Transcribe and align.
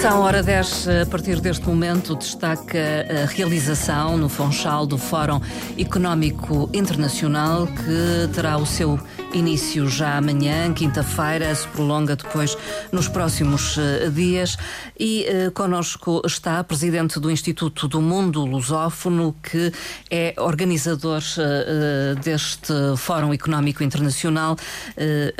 Emissão 0.00 0.22
Hora 0.22 0.42
10, 0.42 0.88
a 1.02 1.06
partir 1.10 1.42
deste 1.42 1.66
momento, 1.66 2.16
destaca 2.16 2.78
a 3.22 3.26
realização 3.26 4.16
no 4.16 4.30
Funchal 4.30 4.86
do 4.86 4.96
Fórum 4.96 5.42
Económico 5.78 6.70
Internacional, 6.72 7.66
que 7.66 8.32
terá 8.34 8.56
o 8.56 8.64
seu 8.64 8.98
início 9.34 9.88
já 9.88 10.16
amanhã, 10.16 10.72
quinta-feira, 10.72 11.54
se 11.54 11.66
prolonga 11.68 12.16
depois 12.16 12.56
nos 12.90 13.08
próximos 13.08 13.76
uh, 13.76 14.10
dias. 14.10 14.56
E 14.98 15.26
uh, 15.28 15.50
connosco 15.52 16.22
está 16.24 16.58
a 16.58 16.64
presidente 16.64 17.20
do 17.20 17.30
Instituto 17.30 17.86
do 17.86 18.00
Mundo 18.00 18.44
Lusófono, 18.44 19.34
que 19.42 19.72
é 20.10 20.34
organizador 20.38 21.22
uh, 21.38 22.18
deste 22.20 22.72
Fórum 22.96 23.32
Económico 23.32 23.82
Internacional, 23.84 24.56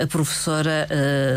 a 0.01 0.07
professora 0.07 0.89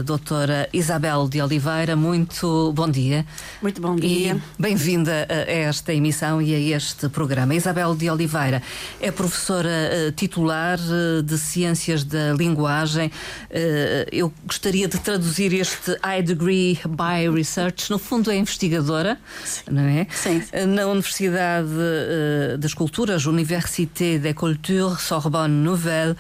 doutora 0.06 0.68
Isabel 0.74 1.28
de 1.28 1.42
Oliveira. 1.42 1.96
Muito 1.96 2.72
bom 2.74 2.90
dia. 2.90 3.13
Muito 3.62 3.82
bom 3.82 3.96
dia. 3.96 4.42
Bem-vinda 4.58 5.28
a 5.30 5.52
esta 5.52 5.94
emissão 5.94 6.42
e 6.42 6.54
a 6.54 6.78
este 6.78 7.10
programa. 7.10 7.56
Isabel 7.56 7.96
de 7.96 8.10
Oliveira 8.10 8.62
é 9.00 9.12
professora 9.12 10.14
titular 10.16 10.80
de 11.24 11.38
Ciências 11.38 12.04
da 12.04 12.34
linguagem. 12.34 13.12
Eh, 13.50 14.08
eu 14.12 14.34
gostaria 14.46 14.88
de 14.88 15.00
traduzir 15.00 15.54
este 15.54 15.98
high 16.04 16.22
degree 16.22 16.80
by 16.88 17.30
research. 17.34 17.90
No 17.90 18.00
fundo, 18.00 18.32
é 18.32 18.36
investigadora, 18.36 19.20
sim. 19.44 19.62
não 19.70 19.84
é? 19.84 20.08
Sim. 20.12 20.44
Eh, 20.52 20.66
na 20.66 20.88
Universidade 20.88 21.70
eh, 21.78 22.58
das 22.58 22.74
Culturas, 22.74 23.26
Université 23.26 24.18
des 24.18 24.34
Cultures 24.34 25.02
Sorbonne 25.02 25.64
Nouvelle, 25.64 26.16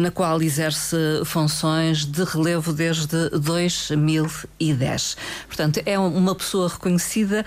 na 0.00 0.10
qual 0.10 0.40
exerce 0.42 0.96
funções 1.24 2.06
de 2.06 2.24
relevo 2.24 2.72
desde 2.72 3.30
2010. 3.30 5.16
Portanto, 5.46 5.80
é 5.84 5.98
uma 6.24 6.34
pessoa 6.34 6.68
reconhecida 6.68 7.44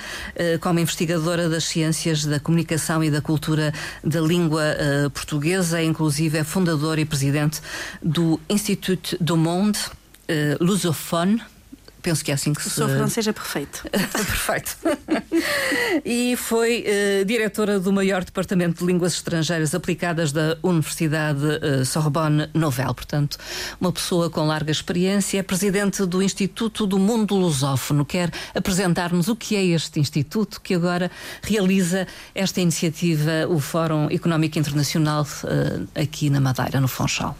como 0.61 0.80
investigadora 0.80 1.50
das 1.50 1.64
ciências 1.64 2.25
da 2.25 2.39
comunicação 2.39 3.03
e 3.03 3.09
da 3.09 3.22
cultura 3.22 3.73
da 4.03 4.22
língua 4.22 4.64
portuguesa, 5.14 5.81
inclusive 5.81 6.38
é 6.38 6.44
fundadora 6.44 7.02
e 7.02 7.05
presidente 7.05 7.59
do 8.02 8.39
Institut 8.50 9.17
du 9.20 9.36
Monde 9.36 9.80
uh, 10.30 10.64
Lusophone. 10.64 11.42
Penso 12.08 12.23
que 12.23 12.31
é 12.31 12.36
assim 12.36 12.53
que 12.53 12.61
se. 12.61 12.69
O 12.69 12.72
seu 12.72 12.88
francês 12.88 13.27
é 13.27 13.33
perfeito. 13.33 13.83
perfeito. 13.91 14.77
e 16.05 16.38
foi 16.38 16.86
uh, 16.88 17.25
diretora 17.25 17.81
do 17.81 17.91
maior 17.91 18.23
departamento 18.23 18.80
de 18.80 18.86
línguas 18.86 19.11
estrangeiras 19.11 19.75
aplicadas 19.75 20.31
da 20.31 20.58
Universidade 20.64 21.44
uh, 21.44 21.83
Sorbonne 21.83 22.49
Nouvelle. 22.53 22.94
Portanto, 22.94 23.38
uma 23.81 23.91
pessoa 23.91 24.30
com 24.30 24.47
larga 24.47 24.72
experiência. 24.72 25.39
É 25.39 25.44
presidente 25.44 26.05
do 26.05 26.23
Instituto 26.23 26.88
do 26.88 26.97
Mundo 26.97 27.36
Lusófono. 27.36 28.05
Quer 28.05 28.31
apresentar-nos 28.55 29.27
o 29.27 29.36
que 29.36 29.58
é 29.58 29.66
este 29.66 29.99
instituto 29.99 30.61
que 30.61 30.75
agora 30.75 31.11
realiza 31.42 32.08
esta 32.33 32.61
iniciativa, 32.61 33.49
o 33.49 33.59
Fórum 33.59 34.08
Económico 34.09 34.58
Internacional, 34.58 35.27
uh, 35.44 36.02
aqui 36.02 36.30
na 36.30 36.39
Madeira, 36.39 36.80
no 36.80 36.88
Funchal. 36.88 37.38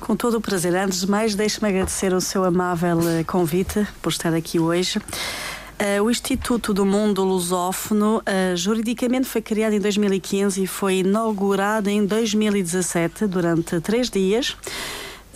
Com 0.00 0.16
todo 0.16 0.38
o 0.38 0.40
prazer. 0.40 0.74
Antes 0.74 1.00
de 1.00 1.10
mais, 1.10 1.34
deixe-me 1.34 1.68
agradecer 1.68 2.12
o 2.12 2.20
seu 2.20 2.44
amável 2.44 2.98
eh, 3.08 3.24
convite 3.24 3.86
por 4.00 4.10
estar 4.10 4.32
aqui 4.32 4.58
hoje. 4.58 4.98
Uh, 4.98 6.02
o 6.02 6.10
Instituto 6.10 6.74
do 6.74 6.84
Mundo 6.84 7.22
Lusófono 7.22 8.18
uh, 8.18 8.56
juridicamente 8.56 9.26
foi 9.28 9.40
criado 9.40 9.74
em 9.74 9.78
2015 9.78 10.62
e 10.62 10.66
foi 10.66 10.96
inaugurado 10.96 11.88
em 11.88 12.04
2017 12.04 13.26
durante 13.26 13.80
três 13.80 14.10
dias. 14.10 14.56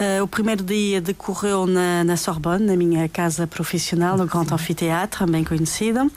Uh, 0.03 0.25
o 0.25 0.27
primeiro 0.27 0.64
dia 0.64 1.00
decorreu 1.00 1.64
na, 1.64 2.03
na, 2.03 2.17
Sorbonne, 2.17 2.67
na 2.67 2.77
minha 2.77 3.08
casa 3.08 3.47
profissional, 3.47 4.17
no 4.17 4.27
Grand 4.27 4.53
Anfiteatro, 4.53 5.25
bem 5.28 5.45
conhecido. 5.45 6.11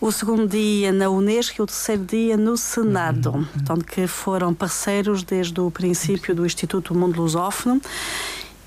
O 0.00 0.10
segundo 0.10 0.48
dia 0.48 0.92
na 0.92 1.10
Unesco 1.10 1.60
e 1.60 1.62
o 1.62 1.66
terceiro 1.66 2.06
dia 2.06 2.38
no 2.38 2.56
Senado, 2.56 3.32
uhum. 3.34 3.78
que 3.86 4.06
foram 4.06 4.54
parceiros 4.54 5.22
desde 5.22 5.60
o 5.60 5.70
princípio 5.70 6.34
do 6.34 6.46
Instituto 6.46 6.94
Mundo 6.94 7.20
Lusófono 7.20 7.82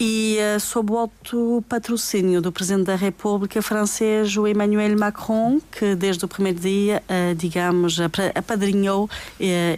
e 0.04 0.40
uh, 0.40 0.60
sob 0.60 0.94
o 0.94 0.98
alto 0.98 1.64
patrocínio 1.70 2.42
do 2.42 2.52
Presidente 2.52 2.86
da 2.86 2.96
República 2.96 3.62
francês, 3.62 4.36
o 4.36 4.48
Emmanuel 4.48 4.98
Macron, 4.98 5.62
que 5.72 5.94
desde 5.94 6.26
o 6.26 6.28
primeiro 6.28 6.60
dia, 6.60 7.04
uh, 7.08 7.36
digamos, 7.36 8.00
apadrinhou 8.34 9.06
uh, 9.06 9.10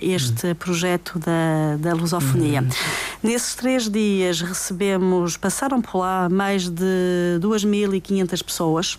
este 0.02 0.48
uhum. 0.48 0.56
projeto 0.56 1.20
da, 1.20 1.76
da 1.78 1.94
lusofonia. 1.94 2.62
Uhum. 2.62 2.70
Nesses 3.22 3.54
três 3.56 3.90
dias 3.90 4.40
recebemos, 4.40 5.36
passaram 5.36 5.82
por 5.82 5.98
lá 5.98 6.30
mais 6.30 6.70
de 6.70 7.38
2.500 7.42 8.44
pessoas. 8.46 8.98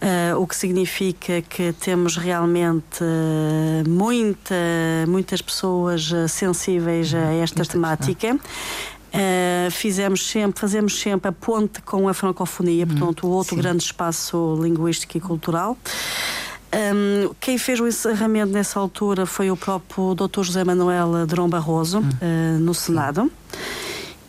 Uh, 0.00 0.40
o 0.40 0.46
que 0.46 0.56
significa 0.56 1.42
que 1.42 1.74
temos 1.74 2.16
realmente 2.16 3.04
uh, 3.04 3.86
muita, 3.86 4.54
muitas 5.06 5.42
pessoas 5.42 6.10
uh, 6.10 6.26
sensíveis 6.26 7.12
a 7.12 7.34
esta 7.34 7.66
temática. 7.66 8.34
Uh, 9.12 9.70
fizemos 9.70 10.28
sempre, 10.28 10.60
fazemos 10.60 11.00
sempre 11.00 11.28
a 11.28 11.32
ponte 11.32 11.82
com 11.82 12.08
a 12.08 12.14
francofonia, 12.14 12.86
portanto, 12.86 13.26
o 13.26 13.30
outro 13.30 13.56
sim. 13.56 13.60
grande 13.60 13.82
espaço 13.82 14.58
linguístico 14.62 15.16
e 15.16 15.20
cultural. 15.20 15.76
Um, 16.72 17.34
quem 17.40 17.58
fez 17.58 17.80
o 17.80 17.88
encerramento 17.88 18.52
nessa 18.52 18.78
altura 18.78 19.26
foi 19.26 19.50
o 19.50 19.56
próprio 19.56 20.14
Dr. 20.14 20.42
José 20.42 20.62
Manuel 20.62 21.26
Drão 21.26 21.48
Barroso, 21.48 21.98
uh, 21.98 22.60
no 22.60 22.72
Senado. 22.72 23.30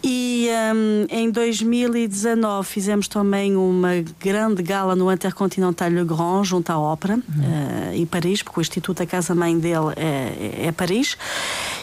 E 0.04 0.50
um, 0.74 1.06
em 1.10 1.30
2019 1.30 2.68
fizemos 2.68 3.08
também 3.08 3.56
uma 3.56 3.90
grande 4.20 4.64
gala 4.64 4.96
no 4.96 5.12
Intercontinental 5.12 5.90
Le 5.90 6.04
Grand, 6.04 6.44
junto 6.44 6.72
à 6.72 6.80
Ópera, 6.80 7.16
uhum. 7.16 7.20
uh, 7.20 7.94
em 7.94 8.06
Paris, 8.06 8.42
porque 8.42 8.60
o 8.60 8.62
Instituto, 8.62 9.04
a 9.04 9.06
casa-mãe 9.06 9.58
dele 9.60 9.94
é, 9.96 10.66
é, 10.68 10.72
Paris. 10.72 11.16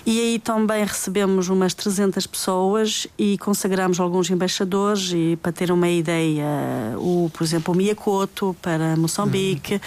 E 0.05 0.21
aí 0.21 0.39
também 0.39 0.85
recebemos 0.85 1.49
umas 1.49 1.75
300 1.75 2.27
pessoas 2.27 3.07
e 3.17 3.39
consagramos 3.39 4.01
alguns 4.01 4.31
embaixadores. 4.31 5.13
E 5.15 5.39
para 5.41 5.53
ter 5.53 5.71
uma 5.71 5.89
ideia, 5.89 6.45
o, 6.97 7.31
por 7.33 7.45
exemplo, 7.45 7.73
o 7.73 7.77
Miyakoto 7.77 8.57
para 8.61 8.97
Moçambique. 8.97 9.75
Uhum 9.75 9.81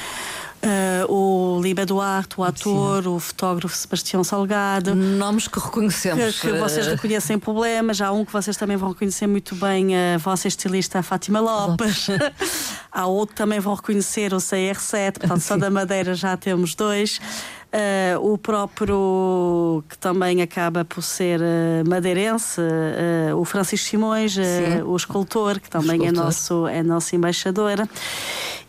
Uh, 0.63 1.11
o 1.11 1.59
Liba 1.59 1.87
Duarte, 1.87 2.39
o 2.39 2.43
ator, 2.43 3.03
Sim. 3.03 3.09
o 3.09 3.19
fotógrafo 3.19 3.75
Sebastião 3.75 4.23
Salgado. 4.23 4.93
Nomes 4.93 5.47
que 5.47 5.59
reconhecemos. 5.59 6.39
Que, 6.39 6.51
que 6.51 6.59
vocês 6.59 6.85
eh, 6.85 6.91
reconhecem 6.91 7.39
problemas. 7.39 7.99
Há 7.99 8.11
um 8.11 8.23
que 8.23 8.31
vocês 8.31 8.55
também 8.55 8.77
vão 8.77 8.89
reconhecer 8.89 9.25
muito 9.25 9.55
bem, 9.55 9.95
a 9.95 10.19
vossa 10.19 10.47
estilista 10.47 10.99
a 10.99 11.03
Fátima 11.03 11.39
Lopes. 11.39 12.07
Há 12.91 13.07
outro 13.07 13.33
que 13.33 13.41
também 13.41 13.59
vão 13.59 13.73
reconhecer 13.73 14.33
o 14.33 14.37
CR7, 14.37 15.19
portanto, 15.19 15.41
só 15.41 15.57
da 15.57 15.69
Madeira 15.71 16.13
já 16.13 16.37
temos 16.37 16.75
dois. 16.75 17.19
Uh, 17.71 18.33
o 18.33 18.37
próprio, 18.37 19.81
que 19.87 19.97
também 19.97 20.41
acaba 20.41 20.83
por 20.83 21.01
ser 21.01 21.39
uh, 21.39 21.89
madeirense, 21.89 22.59
uh, 22.59 23.37
o 23.37 23.45
Francisco 23.45 23.87
Simões, 23.87 24.35
o 24.85 24.93
escultor, 24.93 25.57
que 25.57 25.69
também 25.69 26.05
é 26.05 26.11
nosso, 26.11 26.67
é 26.67 26.83
nosso 26.83 27.15
embaixador. 27.15 27.87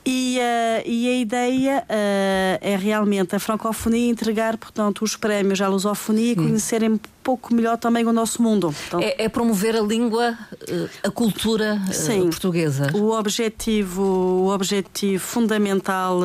E, 0.04 0.38
uh, 0.38 0.82
e 0.84 1.08
a 1.08 1.16
ideia 1.16 1.84
uh, 1.84 2.58
é 2.60 2.76
realmente 2.76 3.36
a 3.36 3.38
francofonia 3.38 4.10
entregar, 4.10 4.56
portanto, 4.56 5.02
os 5.02 5.14
prémios 5.14 5.60
à 5.60 5.68
lusofonia 5.68 6.32
e 6.32 6.36
conhecerem 6.36 6.90
um 6.90 7.00
pouco 7.22 7.54
melhor 7.54 7.78
também 7.78 8.04
o 8.04 8.12
nosso 8.12 8.42
mundo. 8.42 8.74
Então, 8.88 8.98
é, 8.98 9.14
é, 9.16 9.28
promover 9.28 9.76
a 9.76 9.80
língua, 9.80 10.36
uh, 10.52 10.90
a 11.04 11.10
cultura 11.10 11.80
sim, 11.92 12.28
portuguesa. 12.30 12.90
O 12.94 13.12
objetivo, 13.12 14.02
o 14.02 14.48
objetivo 14.52 15.22
fundamental 15.22 16.20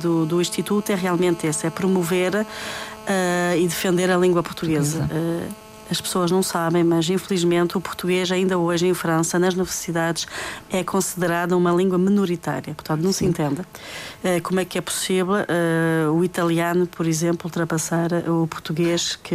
do, 0.00 0.24
do 0.24 0.40
Instituto 0.40 0.90
é 0.90 0.94
realmente 0.94 1.46
esse, 1.46 1.66
é 1.66 1.70
promover 1.70 2.46
e 3.56 3.66
defender 3.66 4.10
a 4.10 4.16
língua 4.16 4.42
portuguesa. 4.42 5.00
portuguesa 5.00 5.67
as 5.90 6.00
pessoas 6.00 6.30
não 6.30 6.42
sabem, 6.42 6.84
mas 6.84 7.08
infelizmente 7.08 7.76
o 7.76 7.80
português, 7.80 8.30
ainda 8.30 8.58
hoje 8.58 8.86
em 8.86 8.94
França, 8.94 9.38
nas 9.38 9.54
universidades, 9.54 10.26
é 10.70 10.84
considerado 10.84 11.52
uma 11.52 11.72
língua 11.72 11.98
minoritária. 11.98 12.74
Portanto, 12.74 13.02
não 13.02 13.12
Sim. 13.12 13.18
se 13.18 13.24
entende 13.26 13.60
uh, 13.60 14.42
como 14.42 14.60
é 14.60 14.64
que 14.64 14.78
é 14.78 14.80
possível 14.80 15.34
uh, 15.34 16.12
o 16.12 16.24
italiano, 16.24 16.86
por 16.86 17.06
exemplo, 17.06 17.46
ultrapassar 17.46 18.10
o 18.28 18.46
português, 18.46 19.16
que, 19.16 19.34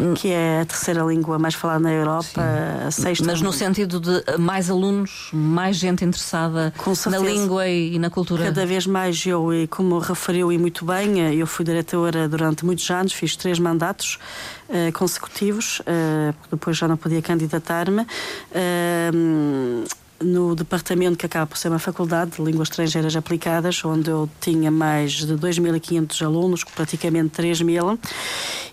hum. 0.00 0.14
que 0.14 0.28
é 0.28 0.60
a 0.60 0.64
terceira 0.64 1.02
língua 1.02 1.38
mais 1.38 1.54
falada 1.54 1.80
na 1.80 1.92
Europa, 1.92 2.24
Sim. 2.24 2.86
a 2.86 2.90
sexta. 2.90 3.26
Mas 3.26 3.40
no 3.40 3.52
sentido 3.52 4.00
de 4.00 4.38
mais 4.38 4.70
alunos, 4.70 5.30
mais 5.32 5.76
gente 5.76 6.04
interessada 6.04 6.72
na 7.10 7.18
língua 7.18 7.66
e, 7.68 7.94
e 7.94 7.98
na 7.98 8.10
cultura. 8.10 8.44
Cada 8.44 8.66
vez 8.66 8.86
mais 8.86 9.24
eu, 9.26 9.52
e 9.52 9.66
como 9.66 9.98
referiu 9.98 10.52
e 10.52 10.58
muito 10.58 10.84
bem, 10.84 11.20
eh, 11.20 11.34
eu 11.34 11.46
fui 11.46 11.64
diretora 11.64 12.28
durante 12.28 12.64
muitos 12.64 12.88
anos, 12.90 13.12
fiz 13.12 13.36
três 13.36 13.58
mandatos 13.58 14.18
uh, 14.68 14.92
consecutivos, 14.92 15.71
uh, 15.80 16.34
depois 16.50 16.76
já 16.76 16.88
não 16.88 16.96
podia 16.96 17.22
candidatar-me. 17.22 18.02
Uh, 18.02 19.84
no 20.22 20.54
departamento 20.54 21.18
que 21.18 21.26
acaba 21.26 21.46
por 21.46 21.58
ser 21.58 21.68
uma 21.68 21.80
faculdade 21.80 22.32
de 22.32 22.42
línguas 22.42 22.68
estrangeiras 22.68 23.16
aplicadas, 23.16 23.84
onde 23.84 24.08
eu 24.08 24.30
tinha 24.40 24.70
mais 24.70 25.12
de 25.12 25.34
2.500 25.34 26.24
alunos, 26.24 26.62
praticamente 26.62 27.42
3.000. 27.42 27.98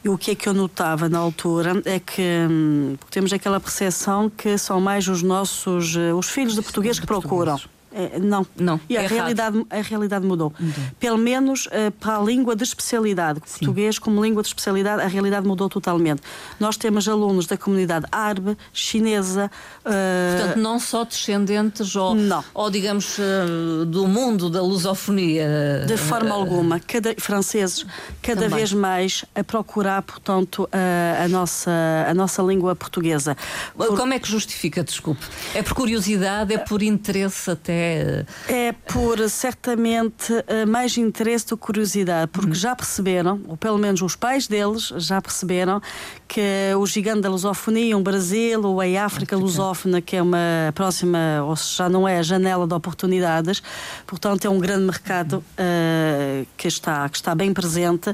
E 0.04 0.10
o 0.10 0.18
que 0.18 0.32
é 0.32 0.36
que 0.36 0.48
eu 0.48 0.54
notava 0.54 1.10
na 1.10 1.18
altura 1.18 1.82
é 1.86 2.00
que 2.00 2.22
hum, 2.22 2.96
temos 3.10 3.34
aquela 3.34 3.60
percepção 3.60 4.30
que 4.30 4.58
são 4.60 4.80
mais 4.80 5.08
os 5.08 5.24
nossos, 5.24 5.96
os 6.16 6.30
filhos 6.30 6.54
de 6.54 6.62
português 6.62 7.00
que 7.00 7.08
procuram. 7.08 7.60
É, 7.92 8.20
não. 8.20 8.46
Não. 8.56 8.80
E 8.88 8.98
a, 8.98 9.04
é 9.04 9.08
realidade, 9.08 9.66
a 9.70 9.82
realidade 9.82 10.26
mudou. 10.26 10.54
mudou. 10.60 10.84
Pelo 11.00 11.18
menos 11.18 11.66
uh, 11.68 11.92
para 12.00 12.18
a 12.18 12.22
língua 12.22 12.56
de 12.56 12.64
especialidade. 12.64 13.42
Sim. 13.46 13.60
Português 13.60 13.98
como 13.98 14.24
língua 14.24 14.42
de 14.42 14.48
especialidade, 14.50 15.02
a 15.02 15.08
realidade 15.08 15.48
mudou 15.48 15.68
totalmente. 15.70 16.22
Nós 16.60 16.78
temos 16.78 17.08
alunos 17.08 17.48
da 17.48 17.58
comunidade 17.58 18.06
árabe, 18.12 18.58
chinesa. 18.72 19.50
Uh... 19.86 20.38
Portanto, 20.38 20.60
não 20.60 20.80
só 20.80 21.04
descendentes 21.04 21.96
ou, 21.96 22.14
não. 22.14 22.44
ou 22.54 22.70
digamos, 22.70 23.18
uh, 23.18 23.86
do 23.86 24.08
mundo 24.08 24.50
da 24.50 24.62
lusofonia. 24.62 25.84
De 25.88 25.98
forma 25.98 26.34
alguma. 26.34 26.80
Cada, 26.80 27.16
franceses, 27.18 27.86
cada 28.22 28.42
Também. 28.42 28.60
vez 28.60 28.74
mais 28.74 29.26
a 29.34 29.44
procurar, 29.44 30.02
portanto, 30.04 30.70
a, 30.72 31.24
a, 31.24 31.28
nossa, 31.28 31.72
a 32.08 32.14
nossa 32.14 32.42
língua 32.44 32.76
portuguesa. 32.76 33.36
Por... 33.76 33.98
Como 33.98 34.14
é 34.14 34.20
que 34.20 34.30
justifica, 34.30 34.84
desculpe? 34.84 35.26
É 35.56 35.64
por 35.64 35.74
curiosidade, 35.74 36.54
é 36.54 36.58
por 36.58 36.84
interesse 36.84 37.50
até 37.50 37.79
é. 37.80 38.26
É 38.48 38.72
por 38.72 39.28
certamente 39.30 40.34
eh, 40.48 40.66
mais 40.66 40.98
interesse 40.98 41.48
do 41.48 41.58
que 41.58 41.64
curiosidade, 41.64 42.30
porque 42.32 42.50
uhum. 42.50 42.56
já 42.56 42.76
perceberam, 42.76 43.42
ou 43.48 43.58
pelo 43.58 43.78
menos 43.78 44.02
os 44.02 44.16
pais 44.16 44.48
deles 44.48 44.92
já 44.98 45.22
perceberam, 45.22 45.82
que 46.30 46.76
o 46.78 46.86
gigante 46.86 47.22
da 47.22 47.30
lusofonia, 47.30 47.98
o 47.98 48.02
Brasil 48.02 48.64
ou 48.64 48.80
a 48.80 48.86
África, 49.04 49.36
lusófona, 49.36 50.00
que 50.00 50.16
é 50.16 50.22
uma 50.22 50.72
próxima, 50.76 51.18
ou 51.44 51.56
seja, 51.56 51.70
já 51.80 51.90
não 51.90 52.08
é 52.08 52.20
a 52.20 52.22
janela 52.22 52.68
de 52.68 52.74
oportunidades, 52.74 53.64
portanto 54.06 54.46
é 54.46 54.50
um 54.50 54.60
grande 54.60 54.84
mercado 54.86 55.38
uh, 55.38 56.46
que, 56.56 56.68
está, 56.68 57.10
que 57.10 57.18
está 57.18 57.34
bem 57.34 57.52
presente 57.52 58.14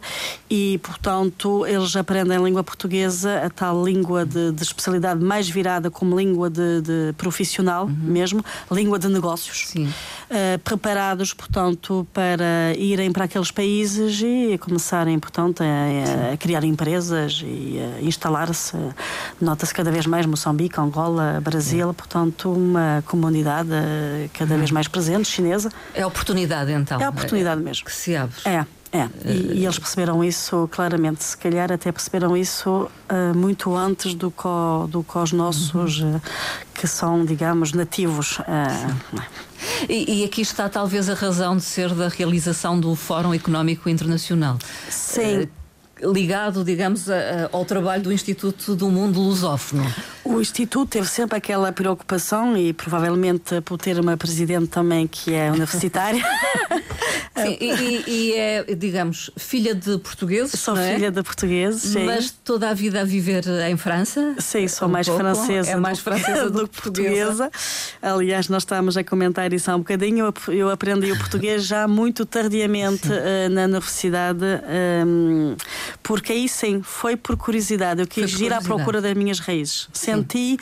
e, 0.49 0.79
portanto, 0.81 1.65
eles 1.65 1.93
aprendem 1.95 2.37
a 2.37 2.39
língua 2.39 2.63
portuguesa, 2.63 3.41
a 3.43 3.49
tal 3.49 3.83
língua 3.83 4.25
de, 4.25 4.53
de 4.53 4.63
especialidade 4.63 5.21
mais 5.21 5.49
virada 5.49 5.91
como 5.91 6.17
língua 6.17 6.49
de, 6.49 6.81
de 6.81 7.13
profissional 7.17 7.85
uhum. 7.85 7.95
mesmo, 7.99 8.45
língua 8.71 8.97
de 8.97 9.09
negócios. 9.09 9.73
Uh, 9.75 10.57
preparados, 10.63 11.33
portanto, 11.33 12.07
para 12.13 12.73
irem 12.77 13.11
para 13.11 13.25
aqueles 13.25 13.51
países 13.51 14.21
e 14.23 14.57
começarem, 14.57 15.19
portanto, 15.19 15.61
a, 15.61 16.33
a 16.33 16.37
criar 16.37 16.63
empresas 16.63 17.43
e 17.45 17.77
a 17.99 18.04
instalar-se. 18.07 18.77
Nota-se 19.39 19.73
cada 19.73 19.91
vez 19.91 20.05
mais 20.05 20.25
Moçambique, 20.25 20.79
Angola, 20.79 21.39
Brasil, 21.41 21.93
portanto, 21.93 22.51
uma 22.51 23.03
comunidade 23.05 23.69
eh, 23.71 24.29
cada 24.33 24.53
uhum. 24.53 24.59
vez 24.59 24.71
mais 24.71 24.87
presente, 24.87 25.27
chinesa. 25.27 25.71
É 25.93 26.05
oportunidade, 26.05 26.71
então. 26.71 26.99
É 27.01 27.09
oportunidade 27.09 27.61
mesmo. 27.61 27.85
Que 27.85 27.91
se 27.91 28.15
abre. 28.15 28.35
É. 28.45 28.65
É, 28.95 29.09
e, 29.25 29.59
e, 29.59 29.65
eles 29.65 29.77
perceberam 29.77 30.23
isso 30.23 30.69
claramente. 30.71 31.21
Se 31.21 31.35
calhar 31.35 31.69
até 31.69 31.91
perceberam 31.91 32.37
isso 32.37 32.89
uh, 33.09 33.37
muito 33.37 33.75
antes 33.75 34.13
do 34.13 34.31
que, 34.31 34.87
do 34.89 35.03
que 35.03 35.17
os 35.17 35.33
nossos, 35.33 35.99
uh, 35.99 36.21
que 36.73 36.87
são, 36.87 37.25
digamos, 37.25 37.73
nativos. 37.73 38.39
Uh, 38.39 39.21
e, 39.89 40.21
e, 40.21 40.23
aqui 40.23 40.41
está 40.41 40.69
talvez 40.69 41.09
a 41.09 41.13
razão 41.13 41.57
de 41.57 41.63
ser 41.63 41.93
da 41.93 42.07
realização 42.07 42.79
do 42.79 42.95
Fórum 42.95 43.33
Económico 43.33 43.89
Internacional. 43.89 44.57
Sim 44.89 45.49
ligado, 46.01 46.63
digamos, 46.63 47.09
a, 47.09 47.15
a, 47.15 47.49
ao 47.51 47.65
trabalho 47.65 48.03
do 48.03 48.11
Instituto 48.11 48.75
do 48.75 48.89
Mundo 48.89 49.19
Lusófono. 49.19 49.85
O 50.23 50.41
Instituto 50.41 50.89
teve 50.89 51.07
sempre 51.07 51.37
aquela 51.37 51.71
preocupação 51.71 52.57
e 52.57 52.73
provavelmente 52.73 53.61
por 53.61 53.77
ter 53.77 53.99
uma 53.99 54.17
presidente 54.17 54.67
também 54.67 55.07
que 55.07 55.33
é 55.33 55.51
universitária. 55.51 56.23
Sim, 57.35 57.57
e, 57.59 58.03
e, 58.07 58.33
é, 58.33 58.63
digamos, 58.75 59.29
filha 59.35 59.75
de 59.75 59.97
portugueses. 59.97 60.57
Sou 60.57 60.77
é? 60.77 60.95
filha 60.95 61.11
de 61.11 61.21
portugueses, 61.21 61.81
sim. 61.81 62.05
Mas 62.05 62.31
toda 62.31 62.69
a 62.69 62.73
vida 62.73 63.01
a 63.01 63.03
viver 63.03 63.43
em 63.69 63.75
França? 63.75 64.35
Sim, 64.39 64.67
sou 64.69 64.87
um 64.87 64.91
mais 64.91 65.05
pouco. 65.05 65.21
francesa. 65.21 65.71
É 65.71 65.75
mais 65.75 65.99
francesa 65.99 66.45
do, 66.49 66.61
do 66.61 66.67
que 66.67 66.81
portuguesa. 66.81 67.49
portuguesa. 67.49 67.51
Aliás, 68.01 68.47
nós 68.47 68.63
estávamos 68.63 68.95
a 68.95 69.03
comentar 69.03 69.51
isso 69.51 69.69
há 69.69 69.75
um 69.75 69.79
bocadinho. 69.79 70.33
Eu 70.47 70.69
aprendi 70.69 71.11
o 71.11 71.17
português 71.17 71.65
já 71.65 71.87
muito 71.89 72.25
tardiamente 72.25 73.09
uh, 73.09 73.49
na 73.51 73.65
universidade, 73.65 74.45
um, 74.45 75.51
ehm, 75.51 75.57
porque 76.01 76.31
aí 76.31 76.47
sim, 76.47 76.81
foi 76.81 77.17
por 77.17 77.35
curiosidade. 77.35 77.99
Eu 77.99 78.07
quis 78.07 78.39
ir 78.39 78.53
à 78.53 78.61
procura 78.61 79.01
das 79.01 79.13
minhas 79.13 79.39
raízes. 79.39 79.89
Senti 79.91 80.57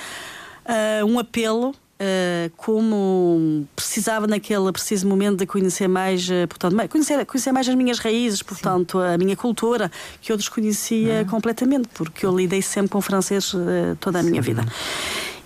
uh, 0.66 1.06
um 1.06 1.20
apelo 1.20 1.76
Uh, 2.04 2.52
como 2.58 3.66
precisava 3.76 4.28
naquele 4.28 4.70
preciso 4.74 5.08
momento 5.08 5.38
de 5.38 5.46
conhecer 5.46 5.88
mais, 5.88 6.28
uh, 6.28 6.46
portanto, 6.50 6.76
conhecer, 6.90 7.26
conhecer 7.26 7.52
mais 7.54 7.70
as 7.70 7.76
minhas 7.76 7.98
raízes, 8.00 8.42
portanto, 8.42 9.00
Sim. 9.00 9.14
a 9.14 9.18
minha 9.18 9.38
cultura, 9.38 9.90
que 10.20 10.30
eu 10.30 10.36
desconhecia 10.36 11.20
uhum. 11.20 11.26
completamente, 11.26 11.88
porque 11.94 12.26
eu 12.26 12.36
lidei 12.36 12.62
sempre 12.62 12.90
com 12.90 13.00
francês 13.00 13.54
uh, 13.54 13.96
toda 14.02 14.20
a 14.20 14.24
minha 14.24 14.42
Sim. 14.42 14.54
vida. 14.54 14.66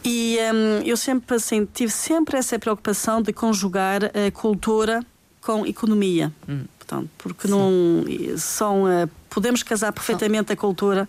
E 0.04 0.38
um, 0.52 0.82
eu 0.84 0.98
sempre 0.98 1.36
assim, 1.36 1.68
tive 1.72 1.92
sempre 1.92 2.38
essa 2.38 2.58
preocupação 2.58 3.22
de 3.22 3.32
conjugar 3.32 4.06
a 4.06 4.32
cultura 4.32 5.06
com 5.42 5.64
economia. 5.64 6.34
Hum. 6.50 6.64
Portanto, 6.80 7.10
porque 7.18 7.48
Sim. 7.48 7.54
não 7.54 8.38
são 8.38 8.86
podemos 9.30 9.62
casar 9.62 9.92
perfeitamente 9.92 10.54
a 10.54 10.56
cultura 10.56 11.08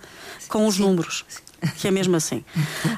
com 0.49 0.67
os 0.67 0.77
números 0.77 1.25
que 1.77 1.89
é 1.89 1.91
mesmo 1.91 2.17
assim. 2.17 2.45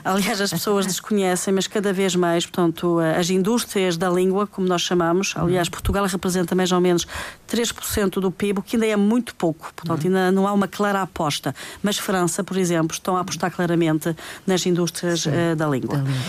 Aliás, 0.05 0.41
as 0.41 0.51
pessoas 0.51 0.87
desconhecem, 0.87 1.53
mas 1.53 1.67
cada 1.67 1.93
vez 1.93 2.15
mais, 2.15 2.45
portanto, 2.45 2.99
as 3.17 3.31
indústrias 3.31 3.97
da 3.97 4.11
língua, 4.11 4.47
como 4.47 4.67
nós 4.67 4.83
chamamos, 4.83 5.35
aliás, 5.37 5.69
Portugal 5.69 6.05
representa 6.07 6.55
mais 6.55 6.71
ou 6.73 6.81
menos 6.81 7.07
3% 7.49 8.21
do 8.21 8.31
PIB, 8.31 8.61
o 8.61 8.63
que 8.63 8.77
ainda 8.77 8.87
é 8.87 8.97
muito 8.97 9.35
pouco, 9.35 9.73
portanto, 9.75 10.07
ainda 10.07 10.31
não 10.31 10.47
há 10.47 10.53
uma 10.53 10.69
clara 10.69 11.03
aposta. 11.03 11.55
Mas 11.83 11.99
França, 11.99 12.45
por 12.45 12.57
exemplo, 12.57 12.93
estão 12.93 13.17
a 13.17 13.21
apostar 13.21 13.51
claramente 13.51 14.15
nas 14.47 14.65
indústrias 14.67 15.25
uh, 15.27 15.57
da 15.57 15.67
língua. 15.67 15.97
Da 15.97 16.03
língua. 16.03 16.23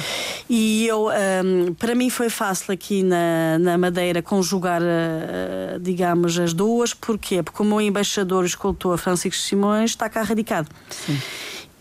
E 0.50 0.88
eu, 0.88 1.10
ehm, 1.12 1.74
para 1.74 1.95
mim, 1.95 2.10
foi 2.10 2.30
fácil 2.30 2.74
aqui 2.74 3.04
na, 3.04 3.57
na 3.60 3.78
Madeira 3.78 4.22
conjugar, 4.22 4.81
uh, 4.81 5.80
digamos, 5.80 6.39
as 6.39 6.54
duas, 6.54 6.94
porquê? 6.94 7.44
Porque 7.44 7.62
o 7.62 7.66
meu 7.66 7.81
embaixador, 7.81 8.44
o 8.44 8.45
escultor 8.45 8.98
Francisco 8.98 9.42
Simões, 9.42 9.92
está 9.92 10.10
cá 10.10 10.24
radicado. 10.24 10.69
Sim. 10.89 11.19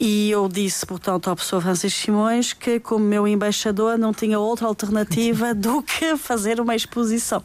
E 0.00 0.30
eu 0.30 0.48
disse, 0.48 0.86
portanto, 0.86 1.28
ao 1.28 1.36
professor 1.36 1.60
Francisco 1.60 2.00
Simões 2.00 2.54
que, 2.54 2.80
como 2.80 3.04
meu 3.04 3.28
embaixador, 3.28 3.98
não 3.98 4.14
tinha 4.14 4.38
outra 4.38 4.66
alternativa 4.66 5.52
do 5.54 5.82
que 5.82 6.16
fazer 6.16 6.58
uma 6.58 6.74
exposição. 6.74 7.42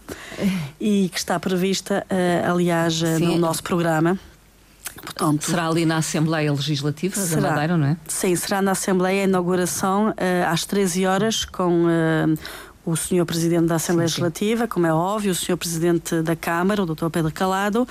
E 0.79 1.09
que 1.11 1.17
está 1.17 1.37
prevista, 1.37 2.07
uh, 2.09 2.51
aliás, 2.51 3.03
eh, 3.03 3.17
Sim. 3.17 3.25
no 3.25 3.37
nosso 3.37 3.61
programa. 3.61 4.17
Portanto, 4.95 5.43
será 5.43 5.67
ali 5.67 5.85
na 5.85 5.97
Assembleia 5.97 6.49
Legislativa 6.49 7.17
será, 7.17 7.41
da 7.41 7.49
Madeira, 7.49 7.77
não 7.77 7.87
é? 7.87 7.97
Sim, 8.07 8.33
será 8.37 8.61
na 8.61 8.71
Assembleia 8.71 9.23
a 9.23 9.25
inauguração 9.25 10.11
uh, 10.11 10.13
às 10.47 10.63
13 10.63 11.05
horas 11.05 11.43
com 11.43 11.83
uh, 11.83 12.39
o 12.85 12.95
Sr. 12.95 13.25
Presidente 13.25 13.65
da 13.65 13.75
Assembleia 13.75 14.07
sim, 14.07 14.15
sim. 14.15 14.21
Legislativa, 14.21 14.65
como 14.65 14.87
é 14.87 14.93
óbvio, 14.93 15.33
o 15.33 15.35
Sr. 15.35 15.57
Presidente 15.57 16.21
da 16.21 16.37
Câmara, 16.37 16.81
o 16.81 16.85
Dr. 16.85 17.09
Pedro 17.09 17.33
Calado, 17.33 17.85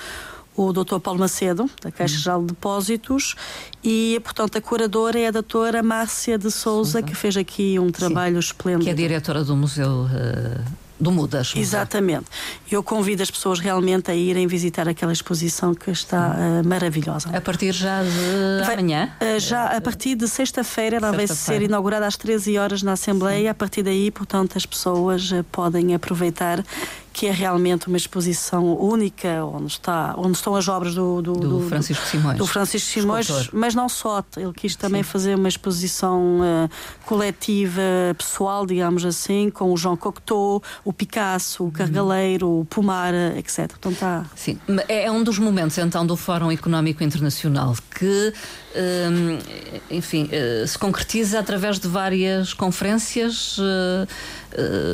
o 0.55 0.71
Dr. 0.71 0.99
Paulo 0.99 1.19
Macedo, 1.19 1.69
da 1.81 1.91
Caixa 1.91 2.17
Geral 2.17 2.41
de 2.41 2.47
Depósitos, 2.47 3.35
e, 3.83 4.19
portanto, 4.23 4.57
a 4.57 4.61
curadora 4.61 5.19
é 5.19 5.27
a 5.27 5.31
doutora 5.31 5.83
Márcia 5.83 6.37
de 6.37 6.49
Souza, 6.51 7.01
que 7.01 7.13
fez 7.15 7.37
aqui 7.37 7.77
um 7.79 7.91
trabalho 7.91 8.41
Sim, 8.41 8.47
esplêndido. 8.47 8.85
Que 8.85 8.89
é 8.91 8.93
diretora 8.93 9.43
do 9.43 9.55
Museu. 9.55 10.03
Uh 10.05 10.85
do 10.99 11.11
Mudas. 11.11 11.53
Exatamente. 11.55 12.25
Eu 12.71 12.81
convido 12.81 13.21
as 13.21 13.29
pessoas 13.29 13.59
realmente 13.59 14.09
a 14.09 14.15
irem 14.15 14.47
visitar 14.47 14.87
aquela 14.87 15.11
exposição 15.11 15.73
que 15.73 15.91
está 15.91 16.35
uh, 16.35 16.67
maravilhosa. 16.67 17.29
A 17.35 17.41
partir 17.41 17.73
já 17.73 18.01
de 18.01 18.65
vai, 18.65 18.73
amanhã? 18.75 19.11
Uh, 19.21 19.39
já 19.39 19.65
a 19.75 19.81
partir 19.81 20.15
de 20.15 20.27
sexta-feira, 20.27 20.97
ela 20.97 21.11
sexta 21.13 21.27
vai 21.27 21.59
ser 21.59 21.61
inaugurada 21.63 22.07
às 22.07 22.15
13 22.15 22.57
horas 22.57 22.81
na 22.81 22.93
Assembleia. 22.93 23.41
Sim. 23.41 23.47
A 23.49 23.53
partir 23.53 23.83
daí, 23.83 24.09
portanto, 24.09 24.57
as 24.57 24.65
pessoas 24.65 25.31
uh, 25.31 25.43
podem 25.51 25.93
aproveitar 25.93 26.63
que 27.15 27.27
é 27.27 27.31
realmente 27.31 27.87
uma 27.87 27.95
exposição 27.95 28.77
única 28.77 29.45
onde 29.45 29.67
está 29.67 30.13
onde 30.17 30.35
estão 30.35 30.53
as 30.53 30.67
obras 30.67 30.93
do, 30.93 31.21
do, 31.21 31.31
do, 31.31 31.59
do 31.59 31.69
Francisco 31.69 32.05
Simões. 32.05 32.37
do 32.37 32.45
Francisco 32.45 32.91
Simões 32.91 33.49
mas 33.53 33.73
não 33.73 33.87
só. 33.87 34.21
Ele 34.35 34.51
quis 34.51 34.75
também 34.75 35.01
Sim. 35.01 35.09
fazer 35.09 35.35
uma 35.35 35.47
exposição 35.47 36.41
uh, 36.41 36.69
coletiva 37.05 37.81
pessoal 38.17 38.65
digamos 38.65 39.05
assim 39.05 39.49
com 39.49 39.71
o 39.71 39.77
João 39.77 39.95
Cocteau 39.95 40.61
o 40.83 40.91
Picasso 40.91 41.63
o 41.63 41.71
Cargaleiro 41.71 42.49
o 42.59 42.65
Pomar 42.65 43.13
etc 43.37 43.71
então 43.79 43.93
está 43.93 44.25
Sim. 44.35 44.59
É, 44.89 45.05
é 45.05 45.11
um 45.11 45.23
dos 45.23 45.39
momentos 45.39 45.77
então 45.77 46.05
do 46.05 46.17
Fórum 46.17 46.51
Económico 46.51 47.01
Internacional 47.01 47.77
que 47.97 48.33
um, 48.75 49.39
enfim 49.89 50.25
uh, 50.25 50.67
se 50.67 50.77
concretiza 50.77 51.39
através 51.39 51.79
de 51.79 51.87
várias 51.87 52.53
conferências 52.53 53.57
uh, 53.57 54.05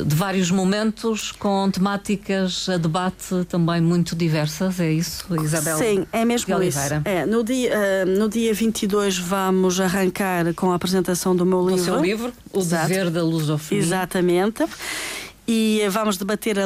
de 0.06 0.14
vários 0.14 0.50
momentos 0.50 1.32
com 1.32 1.70
temáticas 1.70 2.68
a 2.68 2.76
debate 2.76 3.44
também 3.48 3.80
muito 3.80 4.16
diversas, 4.16 4.80
é 4.80 4.90
isso, 4.90 5.26
Isabel? 5.42 5.78
Sim, 5.78 6.06
é 6.12 6.24
mesmo 6.24 6.62
isso. 6.62 6.78
É, 7.04 7.26
no, 7.26 7.44
dia, 7.44 7.72
uh, 7.72 8.18
no 8.18 8.28
dia 8.28 8.52
22 8.52 9.18
vamos 9.18 9.80
arrancar 9.80 10.52
com 10.54 10.72
a 10.72 10.74
apresentação 10.74 11.34
do 11.34 11.46
meu 11.46 11.60
livro. 11.60 11.82
O 11.82 11.84
seu 11.84 12.00
livro, 12.00 12.32
O 12.52 12.60
Exato. 12.60 12.88
Dever 12.88 13.10
da 13.10 13.22
Lusofonia. 13.22 13.82
Exatamente. 13.82 14.64
E 15.54 15.86
vamos 15.90 16.16
debater 16.16 16.58
a, 16.58 16.64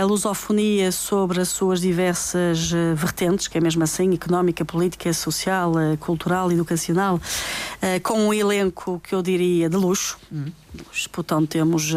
a 0.00 0.04
lusofonia 0.04 0.92
sobre 0.92 1.40
as 1.40 1.48
suas 1.48 1.80
diversas 1.80 2.70
uh, 2.70 2.94
vertentes, 2.94 3.48
que 3.48 3.58
é 3.58 3.60
mesmo 3.60 3.82
assim, 3.82 4.14
económica, 4.14 4.64
política, 4.64 5.12
social, 5.12 5.72
uh, 5.72 5.96
cultural, 5.96 6.52
educacional, 6.52 7.16
uh, 7.16 8.00
com 8.00 8.28
um 8.28 8.32
elenco 8.32 9.00
que 9.02 9.12
eu 9.12 9.22
diria 9.22 9.68
de 9.68 9.76
luxo. 9.76 10.16
Uhum. 10.30 10.52
Portanto, 11.10 11.48
temos, 11.48 11.92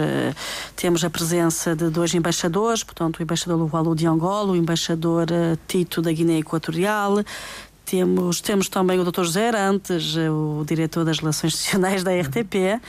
temos 0.76 1.04
a 1.04 1.10
presença 1.12 1.76
de 1.76 1.92
dois 1.92 2.16
embaixadores, 2.16 2.84
portanto, 2.84 3.18
o 3.18 3.22
embaixador 3.22 3.60
Lualu 3.60 3.96
de 3.96 4.08
Angola, 4.08 4.54
o 4.54 4.56
embaixador 4.56 5.28
Tito 5.68 6.02
da 6.02 6.12
Guiné 6.12 6.40
Equatorial, 6.40 7.24
temos, 7.86 8.42
temos 8.42 8.70
também 8.70 9.00
o 9.00 9.04
Dr. 9.04 9.24
José 9.24 9.50
Arantes, 9.50 10.16
o 10.16 10.64
diretor 10.66 11.04
das 11.06 11.20
Relações 11.20 11.54
Institucionais 11.54 12.04
da 12.04 12.12
RTP. 12.12 12.82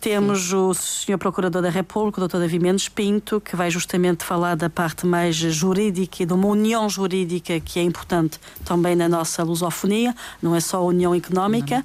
Temos 0.00 0.50
o 0.54 0.72
Sr. 0.72 1.18
Procurador 1.18 1.60
da 1.60 1.68
República, 1.68 2.24
o 2.24 2.26
Dr. 2.26 2.38
Davi 2.38 2.58
Mendes 2.58 2.88
Pinto, 2.88 3.38
que 3.38 3.54
vai 3.54 3.70
justamente 3.70 4.24
falar 4.24 4.54
da 4.54 4.70
parte 4.70 5.06
mais 5.06 5.36
jurídica 5.36 6.22
e 6.22 6.26
de 6.26 6.32
uma 6.32 6.46
união 6.46 6.88
jurídica 6.88 7.60
que 7.60 7.78
é 7.78 7.82
importante 7.82 8.40
também 8.64 8.96
na 8.96 9.10
nossa 9.10 9.42
lusofonia, 9.42 10.14
não 10.40 10.56
é 10.56 10.60
só 10.60 10.78
a 10.78 10.80
união 10.80 11.14
económica, 11.14 11.84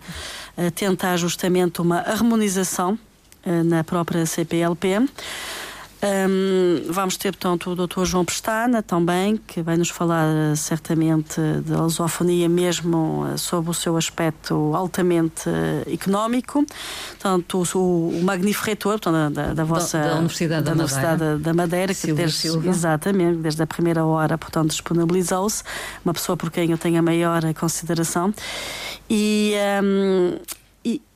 uh, 0.58 0.72
tentar 0.72 1.18
justamente 1.18 1.82
uma 1.82 1.98
harmonização 1.98 2.98
uh, 3.46 3.64
na 3.66 3.84
própria 3.84 4.26
CPLP. 4.26 5.10
Um, 6.04 6.92
vamos 6.92 7.18
ter, 7.18 7.32
portanto, 7.32 7.72
o 7.72 7.88
Dr. 7.88 8.04
João 8.06 8.26
Pestana 8.26 8.84
também, 8.84 9.38
que 9.38 9.62
vai 9.62 9.78
nos 9.78 9.90
falar 9.90 10.28
uh, 10.28 10.56
certamente 10.56 11.40
da 11.66 11.82
lusofonia, 11.82 12.50
mesmo 12.50 13.26
uh, 13.26 13.38
sob 13.38 13.70
o 13.70 13.74
seu 13.74 13.98
aspecto 13.98 14.72
altamente 14.76 15.50
uh, 15.50 15.92
económico. 15.92 16.66
Portanto, 17.12 17.64
o, 17.74 18.10
o 18.10 18.24
magnífico 18.24 18.66
reitor 18.66 19.00
portanto, 19.00 19.34
da, 19.34 19.54
da, 19.54 19.64
vossa 19.64 19.98
da, 19.98 20.08
da 20.10 20.16
Universidade 20.16 20.50
da, 20.50 20.62
da, 20.62 20.72
Universidade 20.74 21.24
Madeira, 21.24 21.40
da 21.40 21.54
Madeira 21.54 21.94
que 21.94 22.14
desde, 22.14 22.48
exatamente, 22.68 23.38
desde 23.40 23.64
a 23.64 23.68
primeira 23.68 24.06
hora, 24.06 24.38
portanto, 24.38 24.70
disponibilizou-se, 24.70 25.64
uma 26.04 26.14
pessoa 26.14 26.38
por 26.38 26.52
quem 26.52 26.72
eu 26.72 26.78
tenho 26.78 27.00
a 27.00 27.02
maior 27.02 27.42
consideração. 27.54 28.34
E. 29.10 29.54
Um, 29.84 30.38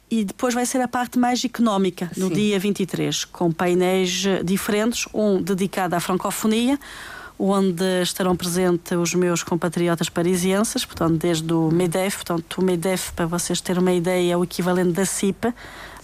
e 0.10 0.24
depois 0.24 0.54
vai 0.54 0.66
ser 0.66 0.82
a 0.82 0.88
parte 0.88 1.20
mais 1.20 1.44
económica, 1.44 2.10
no 2.18 2.28
Sim. 2.28 2.34
dia 2.34 2.60
23, 2.60 3.26
com 3.26 3.52
painéis 3.52 4.24
diferentes, 4.44 5.08
um 5.14 5.42
dedicado 5.42 5.96
à 5.96 6.00
francofonia, 6.00 6.80
onde 7.40 8.02
estarão 8.02 8.36
presentes 8.36 8.92
os 8.98 9.14
meus 9.14 9.44
compatriotas 9.44 10.10
parisienses, 10.10 10.84
portanto, 10.84 11.18
desde 11.18 11.54
o 11.54 11.70
MEDEF, 11.72 12.18
portanto, 12.18 12.58
o 12.58 12.66
MEDEF, 12.66 13.14
para 13.14 13.26
vocês 13.28 13.62
terem 13.62 13.82
uma 13.82 13.94
ideia, 13.94 14.34
é 14.34 14.38
o 14.38 14.44
equivalente 14.44 14.92
da 14.92 15.06
CIPA, 15.06 15.56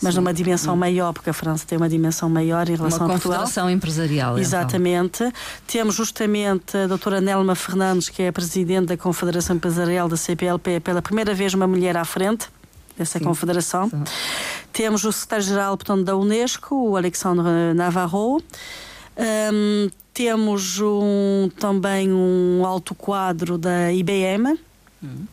mas 0.02 0.14
Sim. 0.14 0.22
numa 0.22 0.34
dimensão 0.34 0.78
maior, 0.78 1.12
porque 1.12 1.30
a 1.30 1.34
França 1.34 1.66
tem 1.68 1.78
uma 1.78 1.90
dimensão 1.90 2.30
maior 2.30 2.70
em 2.70 2.76
relação 2.76 3.00
uma 3.00 3.06
a 3.06 3.10
Portugal. 3.10 3.40
Uma 3.40 3.46
confederação 3.46 3.70
empresarial. 3.70 4.32
Então. 4.32 4.42
Exatamente. 4.42 5.24
Então. 5.24 5.34
Temos 5.68 5.96
justamente 5.96 6.78
a 6.78 6.88
doutora 6.88 7.20
Nelma 7.20 7.56
Fernandes, 7.56 8.08
que 8.08 8.24
é 8.24 8.30
a 8.30 8.34
presidente 8.34 8.88
da 8.88 8.98
Confederação 8.98 9.58
Empresarial 9.58 10.08
da 10.08 10.18
CPLP, 10.18 10.80
pela 10.80 11.02
primeira 11.02 11.34
vez 11.34 11.54
uma 11.54 11.68
mulher 11.68 11.98
à 11.98 12.06
frente 12.06 12.48
dessa 12.98 13.20
Sim. 13.20 13.26
confederação. 13.26 13.90
Sim. 13.90 14.04
Temos 14.72 15.04
o 15.04 15.12
secretário-geral 15.12 15.78
da 16.04 16.16
Unesco, 16.16 16.76
o 16.76 16.98
Alexandre 16.98 17.74
Navarro. 17.74 18.42
Um, 19.18 19.90
temos 20.14 20.80
um, 20.80 21.50
também 21.60 22.12
um 22.12 22.66
alto 22.66 22.94
quadro 22.94 23.58
da 23.58 23.92
IBM. 23.92 24.60
Hum. 25.04 25.26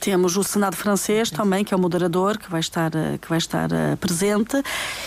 Temos 0.00 0.36
o 0.36 0.42
Senado 0.42 0.76
francês 0.76 1.30
também, 1.30 1.64
que 1.64 1.74
é 1.74 1.76
o 1.76 1.80
moderador, 1.80 2.38
que 2.38 2.50
vai 2.50 2.60
estar, 2.60 2.90
que 3.20 3.28
vai 3.28 3.38
estar 3.38 3.70
uh, 3.70 3.96
presente. 3.98 4.62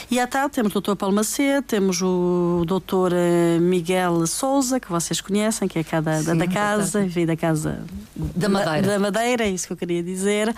E 0.09 0.19
à 0.19 0.27
tarde 0.27 0.51
temos 0.51 0.75
o 0.75 0.81
Dr. 0.81 0.95
Paulo 0.95 1.15
Macedo, 1.15 1.65
temos 1.65 2.01
o 2.01 2.63
Dr. 2.65 3.13
Eh, 3.13 3.59
Miguel 3.59 4.27
Souza, 4.27 4.79
que 4.79 4.89
vocês 4.89 5.21
conhecem, 5.21 5.67
que 5.67 5.79
é 5.79 5.83
cá 5.83 6.01
da, 6.01 6.21
Sim, 6.21 6.37
da, 6.37 6.47
casa, 6.47 7.01
enfim, 7.03 7.25
da 7.25 7.35
casa 7.35 7.83
da 8.15 8.49
Madeira. 8.49 8.81
Da, 8.81 8.93
da 8.93 8.99
Madeira, 8.99 9.43
é 9.45 9.49
isso 9.49 9.67
que 9.67 9.73
eu 9.73 9.77
queria 9.77 10.03
dizer. 10.03 10.53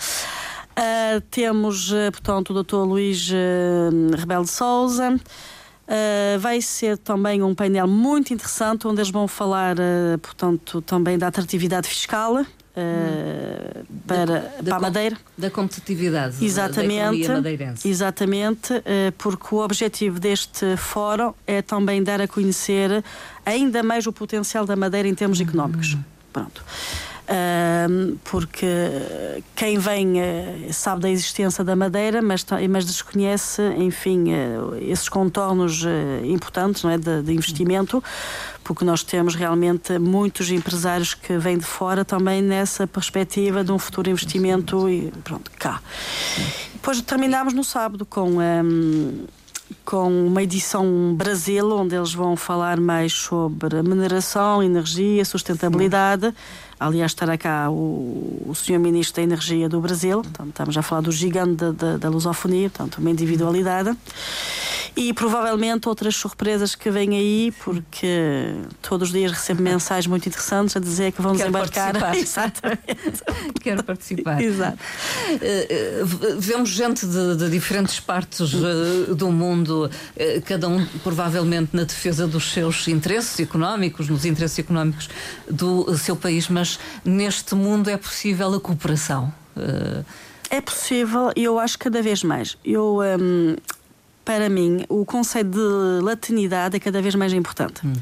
Uh, 0.73 1.21
temos, 1.29 1.91
uh, 1.91 2.11
portanto, 2.11 2.49
o 2.51 2.63
Dr. 2.63 2.77
Luís 2.77 3.29
uh, 3.29 4.15
Rebelo 4.15 4.43
de 4.43 4.49
Souza. 4.49 5.15
Uh, 5.15 6.39
vai 6.39 6.61
ser 6.61 6.97
também 6.97 7.43
um 7.43 7.53
painel 7.53 7.87
muito 7.87 8.33
interessante 8.33 8.87
onde 8.87 9.01
eles 9.01 9.11
vão 9.11 9.27
falar, 9.27 9.75
portanto, 10.21 10.81
também 10.81 11.17
da 11.17 11.27
atratividade 11.27 11.87
fiscal. 11.87 12.43
Hum. 12.75 13.83
para, 14.07 14.25
da, 14.25 14.63
para 14.63 14.75
a 14.77 14.79
Madeira. 14.79 15.17
Da 15.37 15.51
competitividade 15.51 16.43
exatamente, 16.43 17.27
da 17.27 17.35
madeirense. 17.35 17.87
Exatamente, 17.87 18.73
porque 19.15 19.53
o 19.53 19.59
objetivo 19.59 20.19
deste 20.19 20.75
fórum 20.75 21.35
é 21.45 21.61
também 21.61 22.01
dar 22.01 22.19
a 22.19 22.27
conhecer 22.27 23.03
ainda 23.45 23.83
mais 23.83 24.07
o 24.07 24.11
potencial 24.11 24.65
da 24.65 24.75
Madeira 24.75 25.07
em 25.07 25.13
termos 25.13 25.39
hum. 25.39 25.43
económicos. 25.43 25.95
Pronto 26.31 26.63
porque 28.23 28.67
quem 29.55 29.77
vem 29.77 30.19
eh, 30.19 30.69
sabe 30.71 31.03
da 31.03 31.09
existência 31.09 31.63
da 31.63 31.75
Madeira, 31.75 32.21
mas, 32.21 32.45
mas 32.69 32.85
desconhece, 32.85 33.61
enfim, 33.77 34.31
eh, 34.31 34.57
esses 34.81 35.07
contornos 35.07 35.83
eh, 35.85 36.25
importantes 36.25 36.83
não 36.83 36.91
é, 36.91 36.97
de, 36.97 37.21
de 37.21 37.33
investimento, 37.33 38.03
porque 38.63 38.83
nós 38.83 39.03
temos 39.03 39.35
realmente 39.35 39.97
muitos 39.97 40.49
empresários 40.51 41.13
que 41.13 41.37
vêm 41.37 41.57
de 41.57 41.65
fora 41.65 42.03
também 42.03 42.41
nessa 42.41 42.85
perspectiva 42.85 43.63
de 43.63 43.71
um 43.71 43.79
futuro 43.79 44.09
investimento 44.09 44.89
e 44.89 45.11
pronto, 45.23 45.49
cá. 45.57 45.81
Depois 46.73 47.01
terminamos 47.01 47.53
no 47.53 47.63
sábado 47.63 48.05
com. 48.05 48.39
Um, 48.39 49.25
com 49.85 50.27
uma 50.27 50.41
edição 50.41 51.13
Brasil, 51.15 51.69
onde 51.71 51.95
eles 51.95 52.13
vão 52.13 52.35
falar 52.35 52.79
mais 52.79 53.13
sobre 53.13 53.81
mineração, 53.81 54.63
energia, 54.63 55.23
sustentabilidade. 55.25 56.27
Sim. 56.27 56.33
Aliás, 56.79 57.11
estará 57.11 57.37
cá 57.37 57.69
o, 57.69 58.43
o 58.45 58.53
Sr. 58.53 58.79
Ministro 58.79 59.17
da 59.17 59.23
Energia 59.23 59.69
do 59.69 59.79
Brasil, 59.79 60.21
portanto, 60.21 60.49
estamos 60.49 60.77
a 60.77 60.81
falar 60.81 61.01
do 61.01 61.11
gigante 61.11 61.55
da, 61.55 61.71
da, 61.71 61.97
da 61.97 62.09
lusofonia, 62.09 62.69
portanto, 62.69 62.97
uma 62.97 63.09
individualidade 63.09 63.95
e 64.95 65.11
provavelmente 65.11 65.89
outras 65.89 66.15
surpresas 66.15 66.75
que 66.75 66.89
vêm 66.91 67.17
aí, 67.17 67.53
porque 67.63 68.53
todos 68.81 69.09
os 69.09 69.13
dias 69.13 69.31
recebo 69.31 69.61
mensagens 69.63 70.07
muito 70.07 70.27
interessantes 70.27 70.75
a 70.75 70.79
dizer 70.79 71.11
que 71.11 71.21
vão 71.21 71.33
desembarcar. 71.33 71.95
Exatamente. 72.15 73.23
Quero 73.61 73.83
participar. 73.83 74.41
Exato. 74.41 74.77
Uh, 75.33 76.39
vemos 76.39 76.69
gente 76.69 77.05
de, 77.05 77.37
de, 77.37 77.49
diferentes 77.49 77.99
partes 77.99 78.53
uh, 78.53 79.15
do 79.15 79.31
mundo, 79.31 79.72
uh, 79.73 80.41
cada 80.45 80.67
um 80.67 80.85
provavelmente 81.03 81.69
na 81.73 81.83
defesa 81.83 82.27
dos 82.27 82.51
seus 82.51 82.87
interesses 82.87 83.39
económicos, 83.39 84.09
nos 84.09 84.25
interesses 84.25 84.59
económicos 84.59 85.09
do 85.49 85.97
seu 85.97 86.15
país, 86.15 86.47
mas 86.47 86.79
neste 87.03 87.55
mundo 87.55 87.89
é 87.89 87.97
possível 87.97 88.53
a 88.53 88.59
cooperação. 88.59 89.33
É 90.49 90.61
possível 90.61 91.31
e 91.35 91.43
eu 91.43 91.59
acho 91.59 91.77
cada 91.77 92.01
vez 92.01 92.23
mais. 92.23 92.57
Eu. 92.63 92.99
Um, 93.19 93.55
para 94.25 94.47
mim, 94.49 94.85
o 94.87 95.05
conceito 95.05 95.49
de 95.49 96.01
latinidade 96.01 96.77
é 96.77 96.79
cada 96.79 97.01
vez 97.01 97.13
mais 97.13 97.33
importante. 97.33 97.85
Hum. 97.85 97.93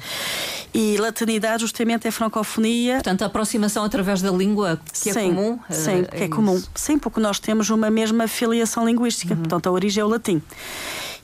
E 0.74 0.96
latinidade, 0.98 1.62
justamente, 1.62 2.08
é 2.08 2.12
francofonia. 2.12 2.96
Portanto, 2.96 3.24
a 3.24 3.26
aproximação 3.26 3.84
através 3.84 4.22
da 4.22 4.32
língua, 4.32 4.80
que 5.02 5.10
é 5.10 5.14
sim, 5.14 5.20
é 5.20 5.24
comum. 5.24 5.60
Sim, 5.70 5.92
é 5.92 6.04
que 6.04 6.24
é, 6.24 6.28
comum. 6.28 6.64
Sim, 6.76 7.00
porque 7.00 7.20
nós 7.20 7.40
temos 7.40 7.70
uma 7.70 7.90
mesma 7.90 8.28
filiação 8.28 8.86
linguística. 8.86 9.34
Uhum. 9.34 9.40
Portanto, 9.40 9.68
a 9.68 9.72
origem 9.72 10.02
é 10.02 10.06
o 10.06 10.08
latim. 10.08 10.42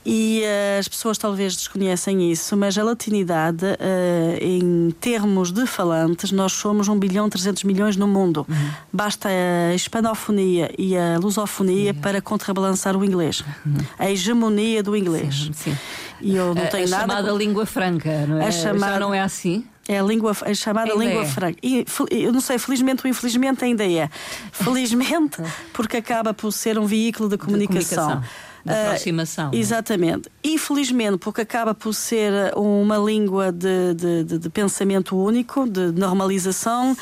E 0.10 0.42
uh, 0.42 0.80
as 0.80 0.88
pessoas 0.88 1.18
talvez 1.18 1.54
desconhecem 1.54 2.32
isso, 2.32 2.56
mas 2.56 2.78
a 2.78 2.84
latinidade, 2.84 3.66
uh, 3.66 4.38
em 4.40 4.90
termos 5.02 5.52
de 5.52 5.66
falantes, 5.68 6.32
nós 6.32 6.54
somos 6.54 6.88
1 6.88 6.98
bilhão 6.98 7.30
300 7.30 7.66
milhões 7.66 7.98
no 7.98 8.08
mundo. 8.08 8.46
Uhum. 8.48 8.70
Basta 8.92 9.28
a 9.28 9.76
hispanofonia 9.76 10.74
e 10.78 10.96
a 10.96 11.20
lusofonia 11.20 11.92
uhum. 11.92 12.00
para 12.00 12.22
contrabalançar 12.22 12.96
o 12.96 13.04
inglês. 13.04 13.44
Uhum. 13.66 13.80
A 14.00 14.10
hegemonia 14.10 14.82
do 14.82 14.96
inglês. 14.96 15.48
Sim, 15.48 15.54
sim. 15.54 15.78
E 16.22 16.38
eu 16.38 16.56
não 16.56 16.64
a, 16.64 16.68
tenho 16.68 16.88
a 16.88 16.90
nada. 16.90 17.02
chamada 17.02 17.32
com... 17.32 17.38
língua 17.38 17.66
franca, 17.66 18.26
não 18.26 18.42
é? 18.42 18.48
A 18.48 18.52
chamada... 18.52 18.94
Já 18.94 19.00
não 19.02 19.14
é 19.14 19.20
assim? 19.20 19.66
É 19.90 20.00
a, 20.00 20.04
língua, 20.04 20.32
a 20.32 20.54
chamada 20.54 20.94
ainda 20.94 21.04
língua 21.04 21.24
é. 21.24 21.26
franca. 21.26 21.60
E, 21.62 21.86
eu 22.12 22.32
não 22.32 22.40
sei, 22.40 22.58
felizmente 22.58 23.02
ou 23.06 23.10
infelizmente 23.10 23.66
ainda 23.66 23.84
é. 23.84 24.10
Felizmente, 24.54 25.42
porque 25.74 25.98
acaba 25.98 26.34
por 26.34 26.54
ser 26.54 26.80
um 26.80 26.86
veículo 26.86 27.28
de 27.28 27.38
comunicação. 27.38 28.08
De 28.08 28.14
comunicação 28.14 28.47
de 28.68 28.74
ah, 28.74 28.86
aproximação. 28.88 29.52
Uh, 29.52 29.56
exatamente. 29.56 30.30
Infelizmente, 30.44 31.18
porque 31.18 31.42
acaba 31.42 31.74
por 31.74 31.94
ser 31.94 32.54
uma 32.56 32.98
língua 32.98 33.52
de, 33.52 33.94
de, 33.94 34.24
de, 34.24 34.38
de 34.38 34.50
pensamento 34.50 35.18
único, 35.18 35.68
de 35.68 35.92
normalização, 35.92 36.96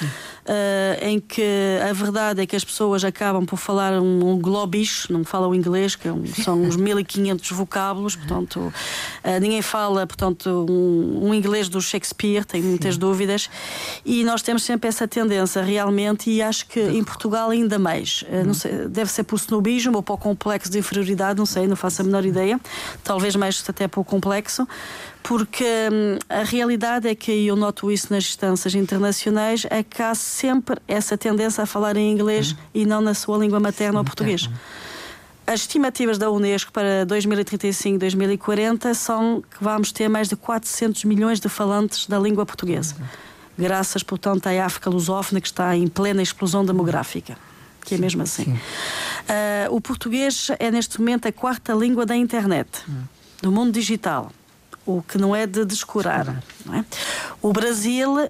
uh, 0.45 1.05
em 1.05 1.19
que 1.19 1.79
a 1.87 1.93
verdade 1.93 2.41
é 2.41 2.45
que 2.45 2.55
as 2.55 2.63
pessoas 2.63 3.03
acabam 3.03 3.45
por 3.45 3.57
falar 3.57 3.93
um, 3.93 4.31
um 4.31 4.39
globish, 4.39 5.07
não 5.09 5.23
falam 5.23 5.53
inglês, 5.53 5.95
que 5.95 6.07
é 6.07 6.13
um, 6.13 6.25
são 6.25 6.61
uns 6.61 6.75
1500 6.77 7.51
vocábulos, 7.51 8.15
portanto, 8.15 8.59
uh, 8.59 9.39
ninguém 9.41 9.61
fala, 9.61 10.07
portanto, 10.07 10.65
um, 10.69 11.27
um, 11.27 11.33
inglês 11.33 11.69
do 11.69 11.81
Shakespeare, 11.81 12.45
tem 12.45 12.61
muitas 12.61 12.95
Sim. 12.95 12.99
dúvidas, 12.99 13.49
e 14.05 14.23
nós 14.23 14.41
temos 14.41 14.63
sempre 14.63 14.87
essa 14.87 15.07
tendência 15.07 15.61
realmente, 15.61 16.29
e 16.29 16.41
acho 16.41 16.67
que 16.67 16.79
em 16.79 17.03
Portugal 17.03 17.49
ainda 17.49 17.77
mais. 17.77 18.23
Uhum. 18.31 18.53
Sei, 18.53 18.87
deve 18.87 19.11
ser 19.11 19.23
por 19.23 19.35
snobismo 19.35 19.97
ou 19.97 20.03
por 20.03 20.17
complexo 20.17 20.71
de 20.71 20.79
inferioridade, 20.79 21.37
não 21.37 21.45
sei 21.45 21.67
não 21.67 21.75
faço 21.75 22.01
a 22.01 22.05
menor 22.05 22.25
ideia. 22.25 22.59
Talvez 23.03 23.35
mais 23.35 23.63
até 23.67 23.87
pouco 23.87 24.09
complexo, 24.09 24.67
porque 25.27 25.65
hum, 25.91 26.19
a 26.29 26.43
realidade 26.43 27.07
é 27.07 27.15
que 27.15 27.31
eu 27.31 27.55
noto 27.55 27.91
isso 27.91 28.13
nas 28.13 28.23
instâncias 28.25 28.75
internacionais, 28.75 29.65
é 29.71 29.81
que 29.81 30.01
há 30.01 30.13
sempre 30.13 30.77
essa 30.87 31.17
tendência 31.17 31.63
a 31.63 31.65
falar 31.65 31.97
em 31.97 32.11
inglês 32.11 32.51
uhum. 32.51 32.57
e 32.75 32.85
não 32.85 33.01
na 33.01 33.15
sua 33.15 33.37
língua 33.37 33.59
materna 33.59 33.99
ou 33.99 34.05
português. 34.05 34.47
As 35.47 35.61
estimativas 35.61 36.17
da 36.17 36.29
Unesco 36.29 36.71
para 36.71 37.05
2035 37.05 37.99
2040 37.99 38.93
são 38.93 39.41
que 39.41 39.63
vamos 39.63 39.91
ter 39.91 40.07
mais 40.07 40.27
de 40.27 40.35
400 40.35 41.03
milhões 41.05 41.39
de 41.39 41.49
falantes 41.49 42.07
da 42.07 42.19
língua 42.19 42.45
portuguesa. 42.45 42.95
Graças, 43.57 44.03
portanto, 44.03 44.47
à 44.47 44.65
África 44.65 44.89
lusófona 44.89 45.41
que 45.41 45.47
está 45.47 45.75
em 45.75 45.87
plena 45.87 46.21
explosão 46.21 46.63
demográfica. 46.63 47.37
Que 47.81 47.95
é 47.95 47.97
mesmo 47.97 48.23
assim. 48.23 48.51
Uh, 48.51 48.59
o 49.69 49.79
português 49.79 50.49
é, 50.59 50.69
neste 50.71 50.99
momento, 50.99 51.27
a 51.27 51.31
quarta 51.31 51.73
língua 51.73 52.05
da 52.05 52.15
internet, 52.15 52.83
hum. 52.89 53.03
do 53.41 53.51
mundo 53.51 53.71
digital 53.71 54.31
o 54.85 55.01
que 55.01 55.17
não 55.17 55.35
é 55.35 55.47
de 55.47 55.65
descurar. 55.65 56.43
É? 56.71 56.85
O 57.41 57.51
Brasil 57.51 58.17
uh, 58.17 58.29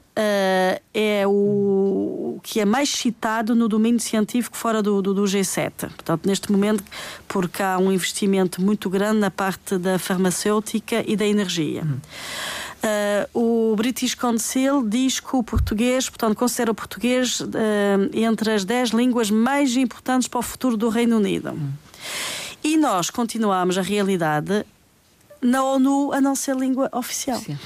é 0.93 1.23
o, 1.27 2.39
que 2.41 2.59
é 2.59 2.65
mais 2.65 2.89
citado 2.89 3.53
no 3.53 3.67
domínio 3.67 3.99
científico 3.99 4.55
fora 4.55 4.81
do, 4.81 5.01
do, 5.01 5.13
do, 5.13 5.23
G7. 5.23 5.71
Portanto, 5.79 6.25
neste 6.25 6.51
momento, 6.51 6.83
porque 7.27 7.61
há 7.61 7.77
um 7.77 7.91
investimento 7.91 8.61
muito 8.61 8.89
grande 8.89 9.19
na 9.19 9.31
parte 9.31 9.77
da 9.77 9.99
farmacêutica 9.99 11.03
e 11.05 11.15
da 11.15 11.25
energia. 11.25 11.83
Uh, 12.85 13.71
o 13.71 13.75
British 13.75 14.13
Council 14.13 14.87
diz 14.87 15.19
que 15.19 15.35
o 15.35 15.43
português, 15.43 16.07
portanto, 16.07 16.37
considera 16.37 16.71
o 16.71 16.75
português 16.75 17.39
uh, 17.39 17.47
entre 18.13 18.51
as 18.51 18.63
10 18.63 18.91
línguas 18.91 19.31
mais 19.31 19.75
importantes 19.75 20.27
para 20.27 20.39
o 20.39 20.43
futuro 20.43 20.77
do 20.77 20.87
Reino 20.87 21.17
Unido. 21.17 21.57
E 22.63 22.77
nós 22.77 23.09
continuamos 23.09 23.77
a 23.77 23.81
realidade 23.81 24.65
na 25.45 25.63
ONU 25.63 26.11
a 26.11 26.19
não 26.19 26.35
ser 26.35 26.55
língua 26.55 26.89
oficial. 26.91 27.39
Sim. 27.39 27.57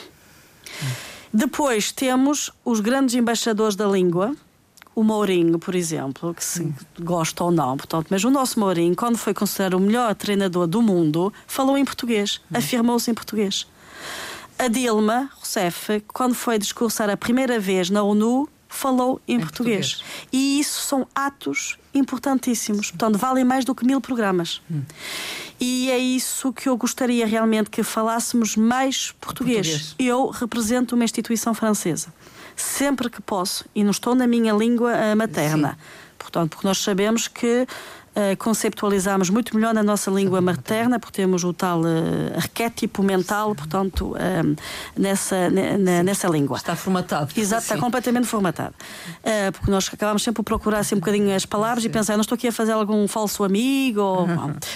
Depois 1.33 1.91
temos 1.91 2.51
os 2.65 2.79
grandes 2.79 3.15
embaixadores 3.15 3.75
da 3.75 3.85
língua, 3.87 4.35
o 4.95 5.03
Mourinho, 5.03 5.59
por 5.59 5.75
exemplo, 5.75 6.33
que 6.33 6.43
se 6.43 6.73
gosta 6.99 7.43
ou 7.43 7.51
não, 7.51 7.77
portanto, 7.77 8.07
mas 8.09 8.23
o 8.23 8.29
nosso 8.29 8.59
Mourinho, 8.59 8.95
quando 8.95 9.17
foi 9.17 9.33
considerado 9.33 9.75
o 9.75 9.79
melhor 9.79 10.13
treinador 10.15 10.67
do 10.67 10.81
mundo, 10.81 11.31
falou 11.47 11.77
em 11.77 11.85
português, 11.85 12.41
hum. 12.51 12.57
afirmou-se 12.57 13.09
em 13.09 13.13
português. 13.13 13.67
A 14.57 14.67
Dilma 14.67 15.29
Rousseff, 15.35 16.03
quando 16.07 16.33
foi 16.33 16.57
discursar 16.57 17.09
a 17.09 17.15
primeira 17.15 17.59
vez 17.59 17.89
na 17.89 18.03
ONU, 18.03 18.49
falou 18.67 19.21
em, 19.27 19.35
em 19.35 19.39
português. 19.39 19.95
português. 19.95 20.27
E 20.33 20.59
isso 20.59 20.81
são 20.81 21.07
atos 21.15 21.77
importantíssimos. 21.93 22.91
Portanto, 22.91 23.17
valem 23.17 23.45
mais 23.45 23.63
do 23.63 23.73
que 23.73 23.85
mil 23.85 24.01
programas. 24.01 24.61
Hum. 24.69 24.81
E 25.59 25.91
é 25.91 25.97
isso 25.97 26.53
que 26.53 26.69
eu 26.69 26.77
gostaria 26.77 27.25
realmente 27.25 27.69
que 27.69 27.83
falássemos 27.83 28.55
mais 28.55 29.11
português. 29.19 29.67
português. 29.67 29.95
Eu 29.99 30.29
represento 30.29 30.95
uma 30.95 31.03
instituição 31.03 31.53
francesa. 31.53 32.13
Sempre 32.55 33.09
que 33.09 33.21
posso, 33.21 33.65
e 33.73 33.83
não 33.83 33.91
estou 33.91 34.15
na 34.15 34.27
minha 34.27 34.53
língua 34.53 34.93
eh, 34.93 35.15
materna. 35.15 35.71
Sim. 35.71 36.09
Portanto, 36.17 36.51
porque 36.51 36.67
nós 36.67 36.77
sabemos 36.79 37.27
que 37.27 37.65
uh, 38.15 38.37
conceptualizamos 38.37 39.29
muito 39.29 39.55
melhor 39.55 39.73
na 39.73 39.83
nossa 39.83 40.09
língua 40.11 40.41
materna, 40.41 40.99
porque 40.99 41.21
temos 41.21 41.43
o 41.43 41.53
tal 41.53 41.81
uh, 41.81 41.85
arquétipo 42.35 43.03
mental, 43.03 43.55
portanto, 43.55 44.13
uh, 44.13 44.55
nessa, 44.97 45.49
na, 45.49 46.03
nessa 46.03 46.27
língua. 46.27 46.57
Está 46.57 46.75
formatado. 46.75 47.31
Exato, 47.35 47.63
está 47.63 47.77
completamente 47.77 48.27
formatado. 48.27 48.73
Uh, 49.23 49.51
porque 49.51 49.71
nós 49.71 49.89
acabamos 49.91 50.23
sempre 50.23 50.43
por 50.43 50.43
procurar 50.43 50.79
assim, 50.79 50.95
um 50.95 50.99
bocadinho 50.99 51.35
as 51.35 51.45
palavras 51.45 51.83
Sim. 51.83 51.89
e 51.89 51.91
pensar, 51.91 52.13
não 52.13 52.21
estou 52.21 52.35
aqui 52.35 52.47
a 52.47 52.51
fazer 52.51 52.71
algum 52.71 53.07
falso 53.07 53.43
amigo 53.43 54.01
ou, 54.01 54.27